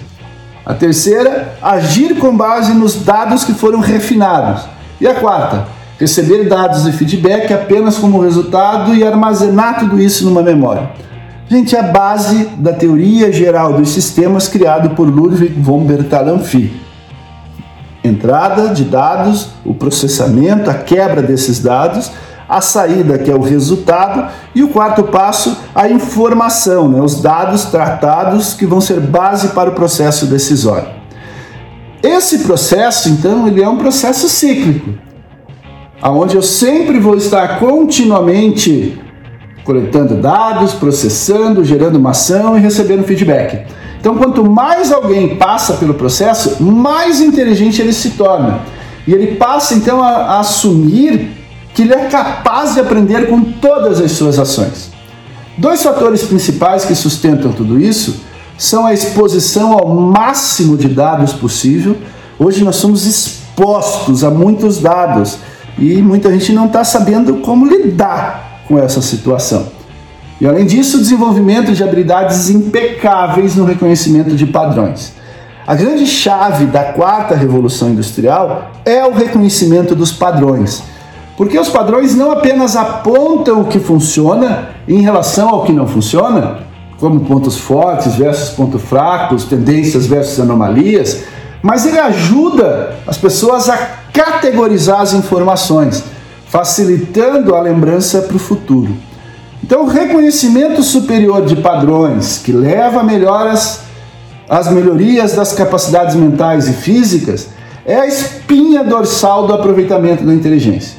A 0.65 0.73
terceira, 0.75 1.57
agir 1.61 2.19
com 2.19 2.37
base 2.37 2.73
nos 2.73 2.95
dados 2.95 3.43
que 3.43 3.53
foram 3.53 3.79
refinados. 3.79 4.61
E 5.01 5.07
a 5.07 5.15
quarta, 5.15 5.78
receber 5.99 6.47
dados 6.47 6.85
de 6.85 6.93
feedback 6.93 7.53
apenas 7.53 7.97
como 7.97 8.21
resultado 8.21 8.95
e 8.95 9.03
armazenar 9.03 9.79
tudo 9.79 10.01
isso 10.01 10.25
numa 10.25 10.41
memória. 10.41 10.89
Gente, 11.47 11.75
é 11.75 11.79
a 11.79 11.83
base 11.83 12.45
da 12.57 12.73
teoria 12.73 13.31
geral 13.31 13.73
dos 13.73 13.89
sistemas 13.89 14.47
criado 14.47 14.91
por 14.91 15.07
Ludwig 15.07 15.53
von 15.59 15.83
Bertalanffy. 15.83 16.79
Entrada 18.03 18.69
de 18.69 18.85
dados, 18.85 19.49
o 19.65 19.73
processamento, 19.73 20.69
a 20.69 20.75
quebra 20.75 21.21
desses 21.21 21.59
dados 21.59 22.11
a 22.49 22.61
saída, 22.61 23.19
que 23.19 23.29
é 23.29 23.35
o 23.35 23.41
resultado, 23.41 24.27
e 24.55 24.63
o 24.63 24.69
quarto 24.69 25.03
passo, 25.03 25.55
a 25.75 25.87
informação, 25.87 26.89
né, 26.89 26.99
os 26.99 27.21
dados 27.21 27.65
tratados 27.65 28.55
que 28.55 28.65
vão 28.65 28.81
ser 28.81 28.99
base 28.99 29.49
para 29.49 29.69
o 29.69 29.73
processo 29.73 30.25
decisório. 30.25 30.87
Esse 32.01 32.39
processo, 32.39 33.07
então, 33.09 33.47
ele 33.47 33.61
é 33.61 33.69
um 33.69 33.77
processo 33.77 34.27
cíclico, 34.27 34.93
aonde 36.01 36.35
eu 36.35 36.41
sempre 36.41 36.99
vou 36.99 37.15
estar 37.15 37.59
continuamente 37.59 38.97
coletando 39.63 40.15
dados, 40.15 40.73
processando, 40.73 41.63
gerando 41.63 41.97
uma 41.97 42.11
ação 42.11 42.57
e 42.57 42.61
recebendo 42.61 43.03
feedback. 43.03 43.65
Então, 43.99 44.15
quanto 44.15 44.49
mais 44.49 44.91
alguém 44.91 45.35
passa 45.35 45.73
pelo 45.73 45.93
processo, 45.93 46.63
mais 46.63 47.19
inteligente 47.19 47.81
ele 47.81 47.93
se 47.93 48.11
torna. 48.11 48.61
E 49.05 49.13
ele 49.13 49.35
passa 49.35 49.75
então 49.75 50.01
a, 50.01 50.09
a 50.09 50.39
assumir 50.39 51.31
que 51.73 51.83
ele 51.83 51.93
é 51.93 52.05
capaz 52.05 52.73
de 52.73 52.79
aprender 52.79 53.27
com 53.27 53.41
todas 53.41 53.99
as 53.99 54.13
suas 54.13 54.39
ações. 54.39 54.91
Dois 55.57 55.83
fatores 55.83 56.23
principais 56.23 56.85
que 56.85 56.95
sustentam 56.95 57.51
tudo 57.51 57.79
isso 57.79 58.21
são 58.57 58.85
a 58.85 58.93
exposição 58.93 59.73
ao 59.73 59.87
máximo 59.87 60.77
de 60.77 60.87
dados 60.87 61.33
possível. 61.33 61.97
Hoje 62.37 62.63
nós 62.63 62.77
somos 62.77 63.05
expostos 63.05 64.23
a 64.23 64.29
muitos 64.29 64.79
dados 64.79 65.37
e 65.79 66.01
muita 66.01 66.31
gente 66.31 66.51
não 66.51 66.65
está 66.65 66.83
sabendo 66.83 67.35
como 67.35 67.65
lidar 67.65 68.63
com 68.67 68.77
essa 68.77 69.01
situação. 69.01 69.67
E 70.41 70.47
além 70.47 70.65
disso, 70.65 70.97
o 70.97 71.01
desenvolvimento 71.01 71.73
de 71.73 71.83
habilidades 71.83 72.49
impecáveis 72.49 73.55
no 73.55 73.65
reconhecimento 73.65 74.35
de 74.35 74.45
padrões. 74.45 75.13
A 75.67 75.75
grande 75.75 76.05
chave 76.05 76.65
da 76.65 76.83
quarta 76.93 77.35
revolução 77.35 77.89
industrial 77.89 78.71
é 78.85 79.05
o 79.05 79.11
reconhecimento 79.11 79.95
dos 79.95 80.11
padrões. 80.11 80.83
Porque 81.37 81.59
os 81.59 81.69
padrões 81.69 82.15
não 82.15 82.31
apenas 82.31 82.75
apontam 82.75 83.61
o 83.61 83.65
que 83.65 83.79
funciona 83.79 84.69
em 84.87 85.01
relação 85.01 85.49
ao 85.49 85.63
que 85.63 85.71
não 85.71 85.87
funciona, 85.87 86.59
como 86.99 87.21
pontos 87.21 87.57
fortes 87.57 88.15
versus 88.15 88.49
pontos 88.49 88.81
fracos, 88.81 89.45
tendências 89.45 90.05
versus 90.05 90.39
anomalias, 90.39 91.23
mas 91.61 91.85
ele 91.85 91.99
ajuda 91.99 92.95
as 93.05 93.17
pessoas 93.17 93.69
a 93.69 93.98
categorizar 94.13 95.01
as 95.01 95.13
informações, 95.13 96.03
facilitando 96.47 97.55
a 97.55 97.61
lembrança 97.61 98.21
para 98.21 98.35
o 98.35 98.39
futuro. 98.39 98.95
Então, 99.63 99.83
o 99.83 99.87
reconhecimento 99.87 100.81
superior 100.81 101.45
de 101.45 101.57
padrões 101.57 102.37
que 102.37 102.51
leva 102.51 103.01
a 103.01 103.03
melhoras, 103.03 103.81
as 104.49 104.71
melhorias 104.71 105.33
das 105.33 105.53
capacidades 105.53 106.15
mentais 106.15 106.67
e 106.67 106.73
físicas 106.73 107.49
é 107.85 107.95
a 107.95 108.07
espinha 108.07 108.83
dorsal 108.83 109.47
do 109.47 109.53
aproveitamento 109.53 110.23
da 110.23 110.33
inteligência. 110.33 110.97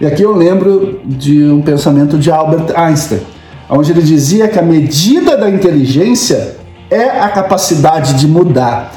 E 0.00 0.06
aqui 0.06 0.22
eu 0.22 0.32
lembro 0.32 1.00
de 1.04 1.44
um 1.44 1.60
pensamento 1.60 2.16
de 2.16 2.30
Albert 2.30 2.72
Einstein, 2.76 3.20
onde 3.68 3.90
ele 3.90 4.02
dizia 4.02 4.46
que 4.46 4.58
a 4.58 4.62
medida 4.62 5.36
da 5.36 5.50
inteligência 5.50 6.56
é 6.90 7.20
a 7.20 7.28
capacidade 7.28 8.14
de 8.14 8.28
mudar. 8.28 8.92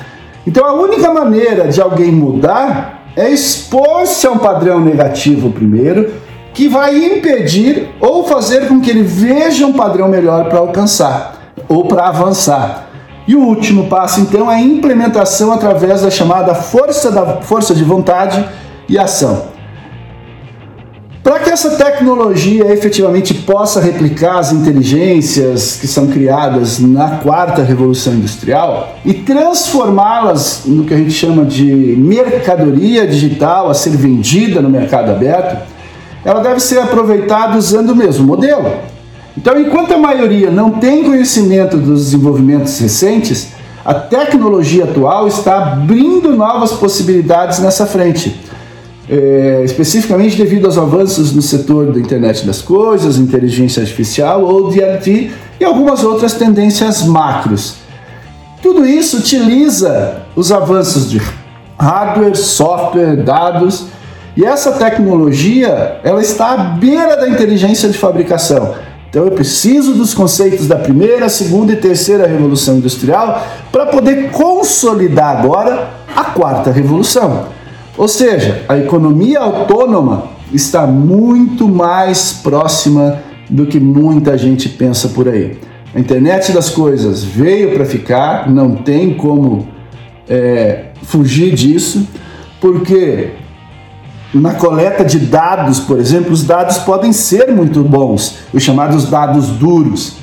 Então 0.45 0.65
a 0.65 0.73
única 0.73 1.11
maneira 1.11 1.67
de 1.67 1.81
alguém 1.81 2.11
mudar 2.11 3.00
é 3.15 3.29
expor-se 3.29 4.25
a 4.25 4.31
um 4.31 4.37
padrão 4.37 4.79
negativo 4.79 5.51
primeiro, 5.51 6.11
que 6.53 6.67
vai 6.67 6.97
impedir 6.97 7.89
ou 7.99 8.25
fazer 8.25 8.67
com 8.67 8.81
que 8.81 8.89
ele 8.89 9.03
veja 9.03 9.65
um 9.65 9.73
padrão 9.73 10.07
melhor 10.07 10.49
para 10.49 10.59
alcançar 10.59 11.53
ou 11.67 11.85
para 11.85 12.07
avançar. 12.07 12.89
E 13.27 13.35
o 13.35 13.41
último 13.41 13.87
passo, 13.87 14.19
então, 14.19 14.51
é 14.51 14.55
a 14.55 14.61
implementação 14.61 15.51
através 15.51 16.01
da 16.01 16.09
chamada 16.09 16.55
força, 16.55 17.11
da, 17.11 17.41
força 17.41 17.73
de 17.73 17.83
vontade 17.83 18.43
e 18.89 18.97
ação. 18.97 19.50
Para 21.23 21.37
que 21.37 21.51
essa 21.51 21.71
tecnologia 21.71 22.73
efetivamente 22.73 23.35
possa 23.35 23.79
replicar 23.79 24.39
as 24.39 24.51
inteligências 24.51 25.77
que 25.79 25.87
são 25.87 26.07
criadas 26.07 26.79
na 26.79 27.17
quarta 27.17 27.61
revolução 27.61 28.13
industrial 28.13 28.95
e 29.05 29.13
transformá-las 29.13 30.63
no 30.65 30.83
que 30.83 30.95
a 30.95 30.97
gente 30.97 31.11
chama 31.11 31.45
de 31.45 31.95
mercadoria 31.95 33.05
digital 33.05 33.69
a 33.69 33.75
ser 33.75 33.91
vendida 33.91 34.63
no 34.63 34.69
mercado 34.69 35.11
aberto, 35.11 35.61
ela 36.25 36.41
deve 36.41 36.59
ser 36.59 36.79
aproveitada 36.79 37.55
usando 37.55 37.91
o 37.91 37.95
mesmo 37.95 38.25
modelo. 38.25 38.71
Então, 39.37 39.59
enquanto 39.59 39.93
a 39.93 39.99
maioria 39.99 40.49
não 40.49 40.71
tem 40.71 41.03
conhecimento 41.03 41.77
dos 41.77 42.05
desenvolvimentos 42.05 42.79
recentes, 42.79 43.49
a 43.85 43.93
tecnologia 43.93 44.85
atual 44.85 45.27
está 45.27 45.57
abrindo 45.57 46.35
novas 46.35 46.71
possibilidades 46.71 47.59
nessa 47.59 47.85
frente 47.85 48.35
é, 49.11 49.61
especificamente 49.65 50.37
devido 50.37 50.65
aos 50.65 50.77
avanços 50.77 51.33
no 51.33 51.41
setor 51.41 51.91
da 51.91 51.99
internet 51.99 52.45
das 52.45 52.61
coisas, 52.61 53.17
inteligência 53.17 53.81
artificial 53.81 54.41
ou 54.41 54.71
DLT 54.71 55.31
e 55.59 55.65
algumas 55.65 56.01
outras 56.01 56.33
tendências 56.33 57.03
macros. 57.03 57.75
Tudo 58.61 58.85
isso 58.85 59.17
utiliza 59.17 60.21
os 60.33 60.49
avanços 60.49 61.09
de 61.09 61.21
hardware, 61.77 62.37
software, 62.37 63.17
dados 63.17 63.87
e 64.37 64.45
essa 64.45 64.71
tecnologia 64.71 65.99
ela 66.05 66.21
está 66.21 66.53
à 66.53 66.57
beira 66.57 67.17
da 67.17 67.27
inteligência 67.27 67.89
de 67.89 67.97
fabricação. 67.97 68.75
Então 69.09 69.25
eu 69.25 69.31
preciso 69.31 69.93
dos 69.93 70.13
conceitos 70.13 70.67
da 70.67 70.77
primeira, 70.77 71.27
segunda 71.27 71.73
e 71.73 71.75
terceira 71.75 72.25
revolução 72.25 72.77
industrial 72.77 73.45
para 73.73 73.87
poder 73.87 74.31
consolidar 74.31 75.37
agora 75.37 75.89
a 76.15 76.23
quarta 76.23 76.71
revolução. 76.71 77.47
Ou 78.01 78.07
seja, 78.07 78.65
a 78.67 78.79
economia 78.79 79.39
autônoma 79.39 80.23
está 80.51 80.87
muito 80.87 81.67
mais 81.67 82.33
próxima 82.33 83.19
do 83.47 83.67
que 83.67 83.79
muita 83.79 84.35
gente 84.39 84.67
pensa 84.69 85.09
por 85.09 85.29
aí. 85.29 85.59
A 85.93 85.99
internet 85.99 86.51
das 86.51 86.67
coisas 86.67 87.23
veio 87.23 87.75
para 87.75 87.85
ficar, 87.85 88.49
não 88.49 88.73
tem 88.73 89.13
como 89.13 89.67
é, 90.27 90.85
fugir 91.03 91.53
disso, 91.53 92.07
porque 92.59 93.33
na 94.33 94.55
coleta 94.55 95.05
de 95.05 95.19
dados, 95.19 95.79
por 95.79 95.99
exemplo, 95.99 96.31
os 96.31 96.43
dados 96.43 96.79
podem 96.79 97.13
ser 97.13 97.51
muito 97.51 97.83
bons, 97.83 98.37
os 98.51 98.63
chamados 98.63 99.11
dados 99.11 99.49
duros, 99.49 100.13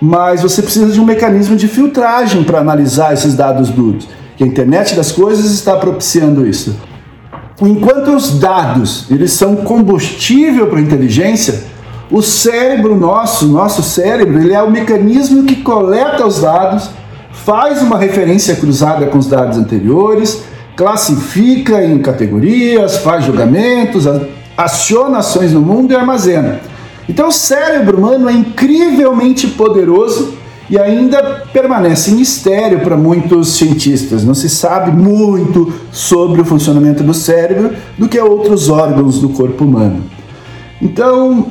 mas 0.00 0.42
você 0.42 0.62
precisa 0.62 0.92
de 0.92 1.00
um 1.00 1.04
mecanismo 1.04 1.56
de 1.56 1.66
filtragem 1.66 2.44
para 2.44 2.60
analisar 2.60 3.12
esses 3.12 3.34
dados 3.34 3.68
duros. 3.68 4.06
E 4.38 4.44
a 4.44 4.46
internet 4.46 4.94
das 4.94 5.10
coisas 5.10 5.46
está 5.46 5.74
propiciando 5.74 6.46
isso. 6.46 6.76
Enquanto 7.60 8.14
os 8.14 8.38
dados 8.38 9.06
eles 9.10 9.32
são 9.32 9.56
combustível 9.56 10.66
para 10.66 10.78
a 10.78 10.82
inteligência, 10.82 11.64
o 12.10 12.20
cérebro 12.22 12.94
nosso, 12.94 13.46
nosso 13.46 13.82
cérebro, 13.82 14.38
ele 14.38 14.52
é 14.52 14.62
o 14.62 14.70
mecanismo 14.70 15.44
que 15.44 15.56
coleta 15.56 16.26
os 16.26 16.40
dados, 16.40 16.90
faz 17.32 17.82
uma 17.82 17.98
referência 17.98 18.54
cruzada 18.56 19.06
com 19.06 19.18
os 19.18 19.26
dados 19.26 19.58
anteriores, 19.58 20.44
classifica 20.76 21.82
em 21.82 21.98
categorias, 21.98 22.98
faz 22.98 23.24
julgamentos, 23.24 24.04
aciona 24.56 25.18
ações 25.18 25.52
no 25.52 25.60
mundo 25.60 25.92
e 25.92 25.96
armazena. 25.96 26.60
Então 27.08 27.28
o 27.28 27.32
cérebro 27.32 27.98
humano 27.98 28.28
é 28.28 28.32
incrivelmente 28.32 29.46
poderoso 29.48 30.34
e 30.68 30.78
ainda 30.78 31.44
permanece 31.52 32.10
mistério 32.10 32.80
para 32.80 32.96
muitos 32.96 33.56
cientistas. 33.56 34.24
Não 34.24 34.34
se 34.34 34.48
sabe 34.48 34.90
muito 34.90 35.72
sobre 35.92 36.40
o 36.40 36.44
funcionamento 36.44 37.02
do 37.02 37.14
cérebro 37.14 37.74
do 37.96 38.08
que 38.08 38.18
outros 38.20 38.68
órgãos 38.68 39.20
do 39.20 39.28
corpo 39.28 39.64
humano. 39.64 40.04
Então, 40.82 41.46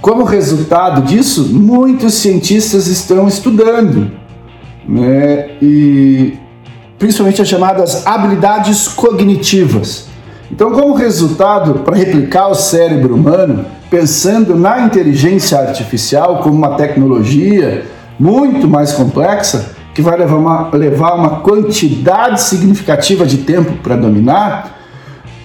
como 0.00 0.24
resultado 0.24 1.02
disso, 1.02 1.48
muitos 1.52 2.14
cientistas 2.14 2.86
estão 2.88 3.26
estudando, 3.26 4.10
né, 4.86 5.50
e 5.62 6.34
principalmente 6.98 7.40
as 7.40 7.48
chamadas 7.48 8.06
habilidades 8.06 8.88
cognitivas. 8.88 10.08
Então, 10.50 10.72
como 10.72 10.94
resultado, 10.94 11.80
para 11.80 11.96
replicar 11.96 12.48
o 12.48 12.54
cérebro 12.54 13.14
humano, 13.14 13.66
pensando 13.90 14.54
na 14.54 14.80
inteligência 14.80 15.58
artificial 15.58 16.40
como 16.42 16.56
uma 16.56 16.74
tecnologia 16.74 17.84
muito 18.18 18.66
mais 18.66 18.92
complexa, 18.92 19.76
que 19.94 20.02
vai 20.02 20.16
levar 20.16 20.36
uma, 20.36 20.70
levar 20.74 21.14
uma 21.14 21.40
quantidade 21.40 22.40
significativa 22.42 23.26
de 23.26 23.38
tempo 23.38 23.72
para 23.82 23.96
dominar, 23.96 24.78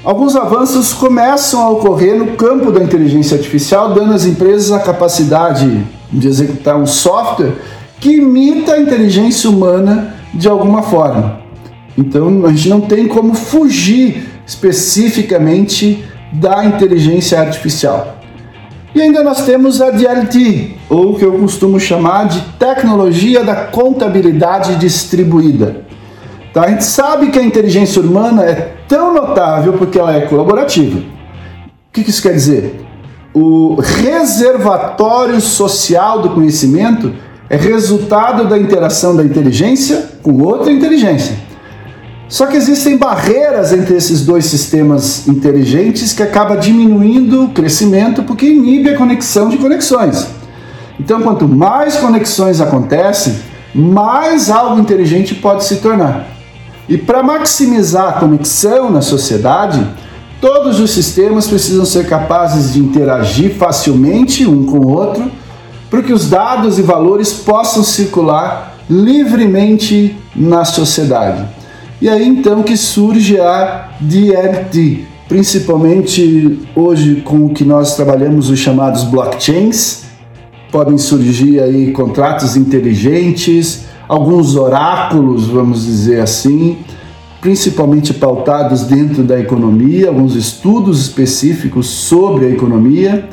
alguns 0.04 0.36
avanços 0.36 0.94
começam 0.94 1.62
a 1.62 1.70
ocorrer 1.70 2.18
no 2.18 2.38
campo 2.38 2.72
da 2.72 2.84
inteligência 2.84 3.38
artificial, 3.38 3.94
dando 3.94 4.14
às 4.14 4.26
empresas 4.26 4.72
a 4.72 4.80
capacidade 4.80 5.86
de 6.12 6.28
executar 6.28 6.78
um 6.78 6.86
software 6.86 7.54
que 8.00 8.18
imita 8.18 8.74
a 8.74 8.82
inteligência 8.82 9.50
humana 9.50 10.16
de 10.34 10.48
alguma 10.48 10.84
forma. 10.84 11.40
Então 11.98 12.46
a 12.46 12.50
gente 12.50 12.70
não 12.70 12.82
tem 12.82 13.08
como 13.08 13.34
fugir 13.34 14.30
especificamente 14.46 16.04
da 16.32 16.66
inteligência 16.66 17.40
artificial. 17.40 18.18
E 18.96 19.02
ainda 19.02 19.24
nós 19.24 19.44
temos 19.44 19.82
a 19.82 19.90
DLT, 19.90 20.76
ou 20.88 21.12
o 21.12 21.16
que 21.16 21.26
eu 21.26 21.34
costumo 21.40 21.80
chamar 21.80 22.28
de 22.28 22.42
tecnologia 22.60 23.44
da 23.44 23.56
contabilidade 23.56 24.76
distribuída. 24.76 25.84
Tá? 26.54 26.66
A 26.66 26.70
gente 26.70 26.84
sabe 26.84 27.32
que 27.32 27.40
a 27.40 27.44
inteligência 27.44 28.00
humana 28.02 28.44
é 28.44 28.76
tão 28.88 29.12
notável 29.12 29.74
porque 29.74 29.98
ela 29.98 30.16
é 30.16 30.22
colaborativa. 30.22 31.00
O 31.00 31.92
que 31.92 32.02
isso 32.02 32.22
quer 32.22 32.34
dizer? 32.34 32.86
O 33.34 33.82
reservatório 33.82 35.42
social 35.42 36.22
do 36.22 36.30
conhecimento 36.30 37.12
é 37.50 37.58
resultado 37.58 38.48
da 38.48 38.60
interação 38.60 39.16
da 39.16 39.24
inteligência 39.24 40.12
com 40.22 40.40
outra 40.44 40.72
inteligência. 40.72 41.36
Só 42.28 42.48
que 42.48 42.58
existem 42.58 42.98
barreiras 42.98 43.74
entre 43.74 43.96
esses 43.96 44.26
dois 44.26 44.46
sistemas 44.46 45.28
inteligentes 45.28 46.14
que 46.14 46.24
acaba 46.24 46.56
diminuindo 46.58 47.46
o 47.46 47.50
crescimento 47.50 48.24
porque 48.24 48.48
inibe 48.48 48.90
a 48.90 48.98
conexão 48.98 49.50
de 49.50 49.58
conexões. 49.58 50.28
Então, 51.00 51.22
quanto 51.22 51.48
mais 51.48 51.98
conexões 51.98 52.62
acontecem, 52.62 53.36
mais 53.74 54.50
algo 54.50 54.80
inteligente 54.80 55.36
pode 55.36 55.64
se 55.64 55.78
tornar. 55.78 56.28
E 56.88 56.98
para 56.98 57.24
maximizar 57.24 58.10
a 58.10 58.20
conexão 58.20 58.90
na 58.90 59.02
sociedade, 59.02 59.86
todos 60.42 60.80
os 60.80 60.92
sistemas 60.92 61.48
precisam 61.48 61.86
ser 61.86 62.08
capazes 62.08 62.74
de 62.74 62.80
interagir 62.80 63.56
facilmente 63.56 64.46
um 64.46 64.66
com 64.66 64.80
o 64.80 64.90
outro, 64.90 65.32
para 65.90 66.02
que 66.02 66.12
os 66.12 66.30
dados 66.30 66.80
e 66.80 66.82
valores 66.82 67.32
possam 67.32 67.84
circular 67.84 68.76
livremente 68.90 70.18
na 70.36 70.66
sociedade. 70.66 71.46
E 72.04 72.10
aí 72.10 72.28
então 72.28 72.62
que 72.64 72.76
surge 72.76 73.40
a 73.40 73.92
DLT, 74.02 75.06
principalmente 75.30 76.60
hoje 76.76 77.22
com 77.22 77.46
o 77.46 77.54
que 77.54 77.64
nós 77.64 77.96
trabalhamos 77.96 78.50
os 78.50 78.60
chamados 78.60 79.06
blockchains. 79.06 80.04
Podem 80.70 80.98
surgir 80.98 81.62
aí 81.62 81.94
contratos 81.94 82.58
inteligentes, 82.58 83.86
alguns 84.06 84.58
oráculos, 84.58 85.46
vamos 85.48 85.86
dizer 85.86 86.20
assim, 86.20 86.80
principalmente 87.40 88.14
pautados 88.14 88.84
dentro 88.84 89.24
da 89.24 89.40
economia, 89.40 90.10
alguns 90.10 90.36
estudos 90.36 91.00
específicos 91.00 91.88
sobre 91.88 92.48
a 92.48 92.50
economia, 92.50 93.30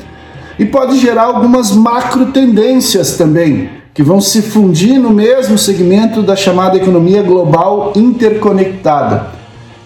e 0.57 0.63
pode 0.63 0.97
gerar 0.97 1.23
algumas 1.23 1.73
macro 1.73 2.27
tendências 2.27 3.17
também, 3.17 3.80
que 4.01 4.03
vão 4.03 4.19
se 4.19 4.41
fundir 4.41 4.99
no 4.99 5.11
mesmo 5.11 5.59
segmento 5.59 6.23
da 6.23 6.35
chamada 6.35 6.75
economia 6.75 7.21
global 7.21 7.93
interconectada. 7.95 9.27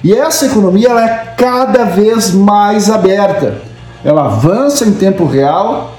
E 0.01 0.13
essa 0.13 0.45
economia 0.45 0.87
ela 0.87 1.03
é 1.03 1.33
cada 1.35 1.83
vez 1.83 2.31
mais 2.31 2.89
aberta. 2.89 3.57
Ela 4.05 4.27
avança 4.27 4.85
em 4.85 4.93
tempo 4.93 5.25
real 5.25 5.95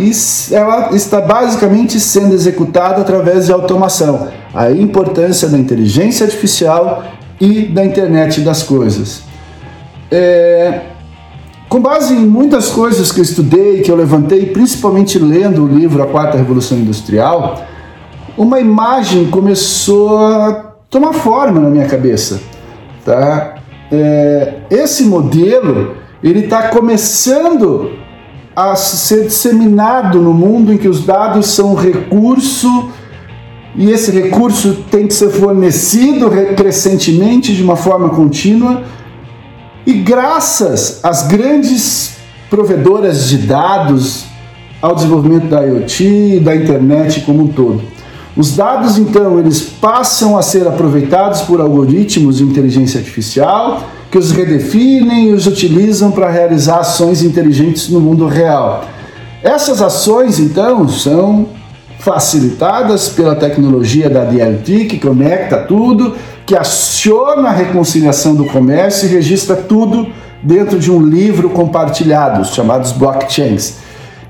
e 0.00 0.10
ela 0.50 0.96
está 0.96 1.20
basicamente 1.20 2.00
sendo 2.00 2.34
executada 2.34 3.02
através 3.02 3.46
de 3.46 3.52
automação. 3.52 4.26
A 4.52 4.72
importância 4.72 5.48
da 5.48 5.56
inteligência 5.56 6.26
artificial 6.26 7.04
e 7.40 7.66
da 7.66 7.84
internet 7.84 8.40
das 8.40 8.64
coisas. 8.64 9.22
É, 10.10 10.80
com 11.70 11.80
base 11.80 12.12
em 12.12 12.26
muitas 12.26 12.68
coisas 12.68 13.12
que 13.12 13.20
eu 13.20 13.22
estudei, 13.22 13.80
que 13.80 13.90
eu 13.92 13.94
levantei, 13.94 14.46
principalmente 14.46 15.20
lendo 15.20 15.64
o 15.64 15.68
livro 15.68 16.02
A 16.02 16.06
Quarta 16.06 16.36
Revolução 16.36 16.76
Industrial, 16.76 17.64
uma 18.36 18.58
imagem 18.58 19.30
começou 19.30 20.18
a 20.18 20.74
tomar 20.90 21.12
forma 21.12 21.60
na 21.60 21.70
minha 21.70 21.86
cabeça. 21.86 22.40
Tá? 23.04 23.54
É, 23.90 24.54
esse 24.68 25.04
modelo 25.04 25.94
ele 26.24 26.40
está 26.40 26.68
começando 26.68 27.92
a 28.54 28.74
ser 28.74 29.26
disseminado 29.26 30.20
no 30.20 30.34
mundo 30.34 30.72
em 30.72 30.76
que 30.76 30.88
os 30.88 31.06
dados 31.06 31.46
são 31.46 31.76
recurso 31.76 32.88
e 33.76 33.92
esse 33.92 34.10
recurso 34.10 34.84
tem 34.90 35.06
que 35.06 35.14
ser 35.14 35.30
fornecido 35.30 36.30
crescentemente 36.56 37.54
de 37.54 37.62
uma 37.62 37.76
forma 37.76 38.08
contínua 38.08 38.82
e 39.86 39.92
graças 39.94 41.00
às 41.02 41.26
grandes 41.26 42.16
provedoras 42.48 43.28
de 43.28 43.38
dados 43.38 44.24
ao 44.82 44.94
desenvolvimento 44.94 45.46
da 45.46 45.60
IoT 45.60 46.04
e 46.36 46.40
da 46.40 46.54
internet 46.54 47.20
como 47.20 47.44
um 47.44 47.48
todo. 47.48 47.82
Os 48.36 48.56
dados 48.56 48.96
então 48.96 49.38
eles 49.38 49.60
passam 49.60 50.38
a 50.38 50.42
ser 50.42 50.66
aproveitados 50.66 51.42
por 51.42 51.60
algoritmos 51.60 52.38
de 52.38 52.44
inteligência 52.44 52.98
artificial 52.98 53.82
que 54.10 54.18
os 54.18 54.32
redefinem 54.32 55.30
e 55.30 55.32
os 55.32 55.46
utilizam 55.46 56.10
para 56.10 56.30
realizar 56.30 56.78
ações 56.78 57.22
inteligentes 57.22 57.88
no 57.88 58.00
mundo 58.00 58.26
real. 58.26 58.84
Essas 59.42 59.80
ações, 59.80 60.38
então, 60.38 60.88
são 60.88 61.46
facilitadas 62.00 63.08
pela 63.08 63.36
tecnologia 63.36 64.10
da 64.10 64.24
DLT, 64.24 64.86
que 64.86 64.98
conecta 64.98 65.58
tudo, 65.58 66.14
que 66.50 66.56
aciona 66.56 67.50
a 67.50 67.52
reconciliação 67.52 68.34
do 68.34 68.44
comércio 68.44 69.06
e 69.06 69.12
registra 69.12 69.54
tudo 69.54 70.08
dentro 70.42 70.80
de 70.80 70.90
um 70.90 71.00
livro 71.00 71.48
compartilhado, 71.50 72.44
chamados 72.44 72.90
blockchains. 72.90 73.76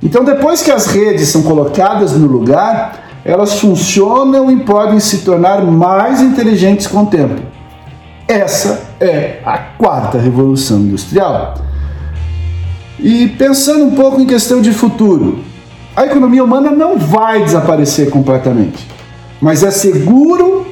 Então, 0.02 0.22
depois 0.22 0.62
que 0.62 0.70
as 0.70 0.84
redes 0.84 1.28
são 1.28 1.40
colocadas 1.40 2.12
no 2.12 2.26
lugar, 2.26 3.22
elas 3.24 3.58
funcionam 3.58 4.50
e 4.50 4.58
podem 4.64 5.00
se 5.00 5.20
tornar 5.20 5.62
mais 5.62 6.20
inteligentes 6.20 6.86
com 6.86 7.04
o 7.04 7.06
tempo. 7.06 7.40
Essa 8.28 8.82
é 9.00 9.38
a 9.42 9.56
quarta 9.56 10.18
revolução 10.18 10.80
industrial. 10.80 11.54
E 12.98 13.28
pensando 13.28 13.86
um 13.86 13.92
pouco 13.92 14.20
em 14.20 14.26
questão 14.26 14.60
de 14.60 14.74
futuro, 14.74 15.38
a 15.96 16.04
economia 16.04 16.44
humana 16.44 16.70
não 16.70 16.98
vai 16.98 17.42
desaparecer 17.42 18.10
completamente, 18.10 18.86
mas 19.40 19.62
é 19.62 19.70
seguro 19.70 20.69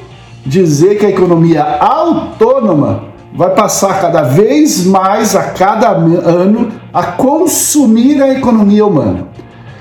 dizer 0.49 0.97
que 0.97 1.05
a 1.05 1.09
economia 1.09 1.63
autônoma 1.79 3.03
vai 3.33 3.51
passar 3.51 4.01
cada 4.01 4.23
vez 4.23 4.83
mais 4.83 5.35
a 5.35 5.43
cada 5.43 5.89
ano 5.91 6.69
a 6.91 7.03
consumir 7.03 8.21
a 8.21 8.33
economia 8.33 8.85
humana. 8.85 9.27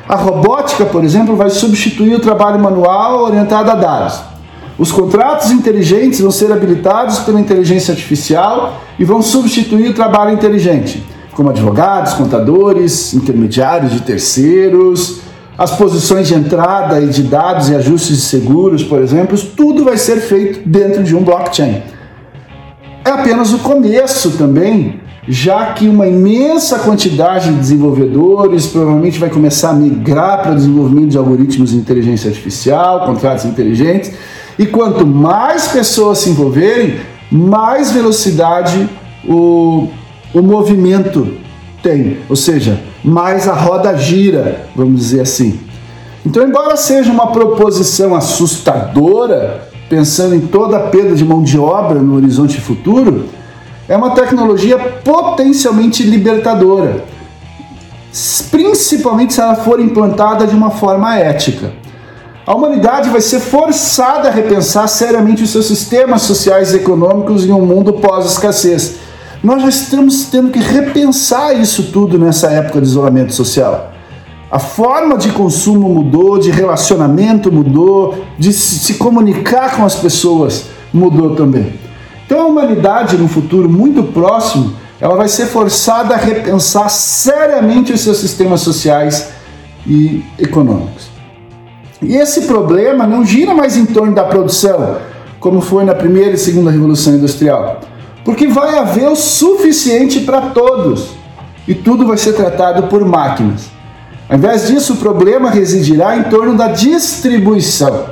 A 0.07 0.15
robótica, 0.15 0.85
por 0.85 1.03
exemplo, 1.03 1.35
vai 1.37 1.49
substituir 1.49 2.15
o 2.15 2.21
trabalho 2.21 2.61
manual 2.61 3.23
orientado 3.23 3.71
a 3.71 3.75
dados. 3.75 4.21
Os 4.79 4.93
contratos 4.93 5.51
inteligentes 5.51 6.21
vão 6.21 6.31
ser 6.31 6.53
habilitados 6.53 7.21
pela 7.21 7.41
inteligência 7.41 7.93
artificial 7.93 8.75
e 8.99 9.05
vão 9.05 9.23
substituir 9.23 9.89
o 9.89 9.95
trabalho 9.95 10.33
inteligente, 10.33 11.05
como 11.35 11.49
advogados, 11.49 12.13
contadores, 12.13 13.15
intermediários 13.15 13.93
de 13.93 14.01
terceiros, 14.01 15.21
as 15.59 15.73
posições 15.73 16.29
de 16.29 16.35
entrada 16.35 17.01
e 17.01 17.09
de 17.09 17.25
dados 17.25 17.69
e 17.69 17.75
ajustes 17.75 18.17
de 18.17 18.23
seguros, 18.23 18.85
por 18.85 19.03
exemplo, 19.03 19.37
tudo 19.57 19.85
vai 19.85 19.99
ser 19.99 20.21
feito 20.21 20.69
dentro 20.69 21.03
de 21.03 21.17
um 21.17 21.25
blockchain. 21.25 21.83
É 23.05 23.11
apenas 23.11 23.53
o 23.53 23.59
começo 23.59 24.31
também, 24.39 25.01
já 25.27 25.73
que 25.73 25.89
uma 25.89 26.07
imensa 26.07 26.79
quantidade 26.79 27.51
de 27.51 27.57
desenvolvedores 27.59 28.69
provavelmente 28.69 29.19
vai 29.19 29.31
começar 29.31 29.71
a 29.71 29.73
migrar 29.73 30.43
para 30.43 30.53
o 30.53 30.55
desenvolvimento 30.55 31.09
de 31.09 31.19
algoritmos 31.19 31.71
de 31.71 31.77
inteligência 31.77 32.29
artificial, 32.29 33.05
contratos 33.05 33.45
inteligentes 33.45 34.13
e 34.57 34.65
quanto 34.65 35.05
mais 35.05 35.69
pessoas 35.69 36.19
se 36.19 36.31
envolverem, 36.31 37.01
mais 37.33 37.91
velocidade 37.91 38.89
o, 39.29 39.89
o 40.33 40.41
movimento 40.41 41.29
tem, 41.83 42.19
ou 42.29 42.37
seja, 42.37 42.81
mais 43.05 43.49
a 43.49 43.53
roda 43.53 43.97
gira, 43.97 44.67
vamos 44.75 45.01
dizer 45.01 45.21
assim. 45.21 45.61
Então, 46.25 46.43
embora 46.43 46.77
seja 46.77 47.11
uma 47.11 47.29
proposição 47.29 48.15
assustadora, 48.15 49.69
pensando 49.89 50.35
em 50.35 50.41
toda 50.41 50.77
a 50.77 50.81
perda 50.81 51.15
de 51.15 51.25
mão 51.25 51.43
de 51.43 51.59
obra 51.59 52.01
no 52.01 52.17
horizonte 52.17 52.61
futuro, 52.61 53.27
é 53.89 53.97
uma 53.97 54.11
tecnologia 54.11 54.79
potencialmente 54.79 56.03
libertadora, 56.03 57.05
principalmente 58.51 59.33
se 59.33 59.41
ela 59.41 59.55
for 59.55 59.81
implantada 59.81 60.47
de 60.47 60.55
uma 60.55 60.71
forma 60.71 61.17
ética 61.17 61.73
a 62.49 62.55
humanidade 62.55 63.11
vai 63.11 63.21
ser 63.21 63.41
forçada 63.41 64.29
a 64.29 64.33
repensar 64.33 64.89
seriamente 64.89 65.43
os 65.43 65.51
seus 65.51 65.67
sistemas 65.67 66.23
sociais 66.23 66.73
e 66.73 66.77
econômicos 66.77 67.45
em 67.45 67.53
um 67.53 67.61
mundo 67.61 67.93
pós-escassez. 67.93 68.95
Nós 69.43 69.63
já 69.63 69.69
estamos 69.69 70.25
tendo 70.25 70.51
que 70.51 70.59
repensar 70.59 71.53
isso 71.53 71.93
tudo 71.93 72.19
nessa 72.19 72.51
época 72.51 72.81
de 72.81 72.89
isolamento 72.89 73.33
social. 73.33 73.93
A 74.51 74.59
forma 74.59 75.17
de 75.17 75.31
consumo 75.31 75.89
mudou, 75.89 76.39
de 76.39 76.51
relacionamento 76.51 77.53
mudou, 77.53 78.25
de 78.39 78.53
se 78.53 78.95
comunicar 78.95 79.77
com 79.77 79.85
as 79.85 79.95
pessoas 79.95 80.67
mudou 80.93 81.37
também. 81.37 81.75
Então 82.27 82.41
a 82.41 82.47
humanidade, 82.47 83.17
no 83.17 83.29
futuro 83.29 83.69
muito 83.69 84.03
próximo, 84.03 84.73
ela 85.01 85.15
vai 85.15 85.29
ser 85.29 85.47
forçada 85.47 86.15
a 86.15 86.19
repensar 86.19 86.89
seriamente 86.89 87.93
os 87.93 88.01
seus 88.01 88.17
sistemas 88.17 88.61
sociais 88.63 89.29
e 89.87 90.25
econômicos. 90.39 91.09
E 92.03 92.17
esse 92.17 92.43
problema 92.43 93.07
não 93.07 93.25
gira 93.25 93.55
mais 93.55 93.77
em 93.77 93.87
torno 93.87 94.15
da 94.15 94.25
produção, 94.25 94.97
como 95.39 95.61
foi 95.61 95.85
na 95.85 95.95
primeira 95.95 96.33
e 96.33 96.39
segunda 96.39 96.71
revolução 96.71 97.15
industrial, 97.15 97.81
porque 98.29 98.47
vai 98.47 98.79
haver 98.79 99.09
o 99.09 99.17
suficiente 99.17 100.21
para 100.21 100.51
todos 100.51 101.13
e 101.67 101.75
tudo 101.75 102.07
vai 102.07 102.19
ser 102.19 102.35
tratado 102.35 102.83
por 102.83 103.03
máquinas. 103.03 103.71
Ao 104.29 104.37
invés 104.37 104.67
disso, 104.67 104.93
o 104.93 104.97
problema 104.97 105.49
residirá 105.49 106.15
em 106.15 106.25
torno 106.25 106.55
da 106.55 106.69
distribuição. 106.69 108.11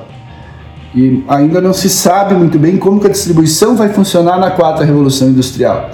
E 0.94 1.22
ainda 1.28 1.60
não 1.60 1.74
se 1.74 1.90
sabe 1.90 2.34
muito 2.34 2.58
bem 2.58 2.78
como 2.78 2.98
que 2.98 3.08
a 3.08 3.10
distribuição 3.10 3.76
vai 3.76 3.90
funcionar 3.90 4.38
na 4.38 4.50
quarta 4.50 4.86
revolução 4.86 5.28
industrial. 5.28 5.90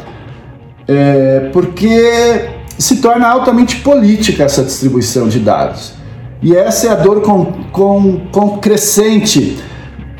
É 0.86 1.50
porque 1.52 2.48
se 2.78 2.98
torna 2.98 3.26
altamente 3.26 3.78
política 3.78 4.44
essa 4.44 4.62
distribuição 4.62 5.26
de 5.26 5.40
dados. 5.40 5.94
E 6.40 6.54
essa 6.54 6.86
é 6.86 6.90
a 6.90 6.94
dor 6.94 7.22
com, 7.22 7.46
com, 7.72 8.20
com 8.30 8.58
crescente 8.58 9.58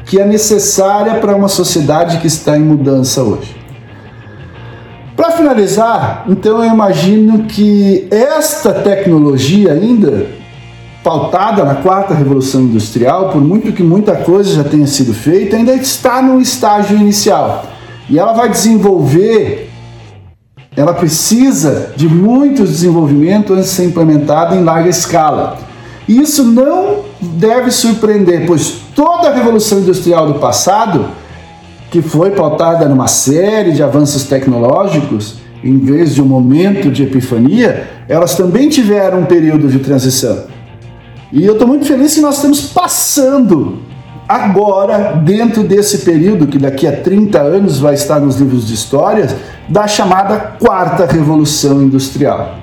que 0.04 0.18
é 0.20 0.24
necessária 0.24 1.20
para 1.20 1.36
uma 1.36 1.46
sociedade 1.46 2.18
que 2.18 2.26
está 2.26 2.58
em 2.58 2.62
mudança 2.62 3.22
hoje. 3.22 3.61
Para 5.16 5.32
finalizar, 5.32 6.24
então 6.28 6.64
eu 6.64 6.72
imagino 6.72 7.44
que 7.44 8.08
esta 8.10 8.72
tecnologia 8.72 9.72
ainda 9.72 10.26
pautada 11.02 11.64
na 11.64 11.76
quarta 11.76 12.14
revolução 12.14 12.62
industrial, 12.62 13.30
por 13.30 13.40
muito 13.40 13.72
que 13.72 13.82
muita 13.82 14.14
coisa 14.16 14.54
já 14.54 14.64
tenha 14.64 14.86
sido 14.86 15.12
feita, 15.12 15.56
ainda 15.56 15.74
está 15.74 16.22
no 16.22 16.40
estágio 16.40 16.96
inicial. 16.96 17.64
E 18.08 18.18
ela 18.18 18.32
vai 18.32 18.48
desenvolver, 18.48 19.70
ela 20.76 20.94
precisa 20.94 21.92
de 21.96 22.08
muito 22.08 22.62
desenvolvimento 22.62 23.52
antes 23.52 23.66
de 23.66 23.70
ser 23.70 23.84
implementada 23.84 24.54
em 24.54 24.64
larga 24.64 24.88
escala. 24.88 25.58
Isso 26.08 26.44
não 26.44 27.00
deve 27.20 27.70
surpreender, 27.70 28.46
pois 28.46 28.76
toda 28.94 29.28
a 29.28 29.34
revolução 29.34 29.80
industrial 29.80 30.26
do 30.26 30.34
passado, 30.34 31.06
que 31.92 32.00
foi 32.00 32.30
pautada 32.30 32.88
numa 32.88 33.06
série 33.06 33.72
de 33.72 33.82
avanços 33.82 34.24
tecnológicos, 34.24 35.36
em 35.62 35.78
vez 35.78 36.14
de 36.14 36.22
um 36.22 36.24
momento 36.24 36.90
de 36.90 37.02
epifania, 37.02 37.86
elas 38.08 38.34
também 38.34 38.70
tiveram 38.70 39.20
um 39.20 39.24
período 39.26 39.68
de 39.68 39.78
transição. 39.78 40.44
E 41.30 41.44
eu 41.44 41.52
estou 41.52 41.68
muito 41.68 41.84
feliz 41.84 42.14
que 42.14 42.22
nós 42.22 42.36
estamos 42.36 42.62
passando 42.62 43.80
agora, 44.26 45.20
dentro 45.22 45.62
desse 45.62 45.98
período, 45.98 46.46
que 46.46 46.56
daqui 46.56 46.86
a 46.86 46.96
30 46.96 47.38
anos 47.38 47.78
vai 47.78 47.92
estar 47.92 48.18
nos 48.18 48.36
livros 48.36 48.66
de 48.66 48.72
histórias, 48.72 49.36
da 49.68 49.86
chamada 49.86 50.56
Quarta 50.58 51.04
Revolução 51.04 51.82
Industrial. 51.82 52.56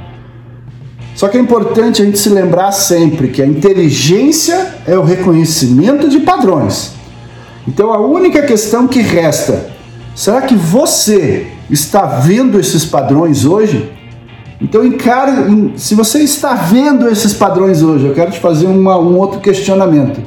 Só 1.15 1.27
que 1.27 1.37
é 1.37 1.39
importante 1.39 2.01
a 2.01 2.05
gente 2.05 2.17
se 2.17 2.29
lembrar 2.29 2.71
sempre 2.71 3.27
que 3.27 3.43
a 3.43 3.45
inteligência 3.45 4.73
é 4.87 4.97
o 4.97 5.03
reconhecimento 5.03 6.09
de 6.09 6.21
padrões. 6.21 6.97
Então 7.67 7.93
a 7.93 7.99
única 7.99 8.41
questão 8.41 8.87
que 8.87 9.01
resta, 9.01 9.69
será 10.15 10.41
que 10.41 10.55
você 10.55 11.47
está 11.69 12.05
vendo 12.05 12.59
esses 12.59 12.85
padrões 12.85 13.45
hoje? 13.45 13.91
Então 14.61 14.85
encare, 14.85 15.73
se 15.77 15.95
você 15.95 16.19
está 16.19 16.53
vendo 16.53 17.07
esses 17.07 17.33
padrões 17.33 17.81
hoje, 17.81 18.05
eu 18.05 18.13
quero 18.13 18.31
te 18.31 18.39
fazer 18.39 18.67
uma, 18.67 18.97
um 18.99 19.17
outro 19.17 19.39
questionamento. 19.39 20.21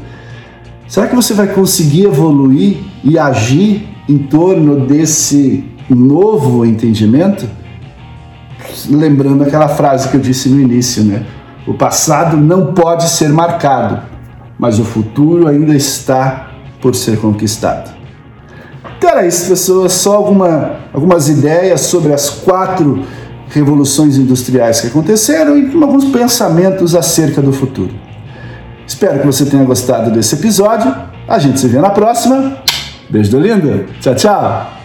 Será 0.88 1.06
que 1.06 1.14
você 1.14 1.34
vai 1.34 1.48
conseguir 1.48 2.04
evoluir 2.04 2.78
e 3.04 3.18
agir 3.18 3.88
em 4.08 4.18
torno 4.18 4.86
desse 4.86 5.64
novo 5.88 6.64
entendimento? 6.64 7.48
Lembrando 8.88 9.42
aquela 9.42 9.68
frase 9.68 10.08
que 10.08 10.16
eu 10.16 10.20
disse 10.20 10.48
no 10.48 10.60
início, 10.60 11.02
né? 11.04 11.24
O 11.66 11.74
passado 11.74 12.36
não 12.36 12.72
pode 12.72 13.08
ser 13.08 13.28
marcado, 13.28 14.02
mas 14.58 14.78
o 14.78 14.84
futuro 14.84 15.46
ainda 15.46 15.74
está 15.74 16.51
por 16.82 16.94
ser 16.94 17.18
conquistado. 17.18 17.90
Então 18.98 19.08
era 19.08 19.26
isso, 19.26 19.48
pessoas. 19.48 19.92
Só 19.92 20.16
alguma, 20.16 20.76
algumas 20.92 21.28
ideias 21.28 21.82
sobre 21.82 22.12
as 22.12 22.28
quatro 22.28 23.04
revoluções 23.48 24.16
industriais 24.16 24.80
que 24.80 24.88
aconteceram 24.88 25.56
e 25.56 25.82
alguns 25.82 26.04
pensamentos 26.06 26.94
acerca 26.94 27.40
do 27.40 27.52
futuro. 27.52 27.94
Espero 28.86 29.20
que 29.20 29.26
você 29.26 29.46
tenha 29.46 29.64
gostado 29.64 30.10
desse 30.10 30.34
episódio. 30.34 30.94
A 31.26 31.38
gente 31.38 31.58
se 31.60 31.68
vê 31.68 31.78
na 31.78 31.90
próxima. 31.90 32.58
Beijo 33.08 33.30
do 33.30 33.40
lindo. 33.40 33.86
Tchau, 34.00 34.14
tchau. 34.14 34.81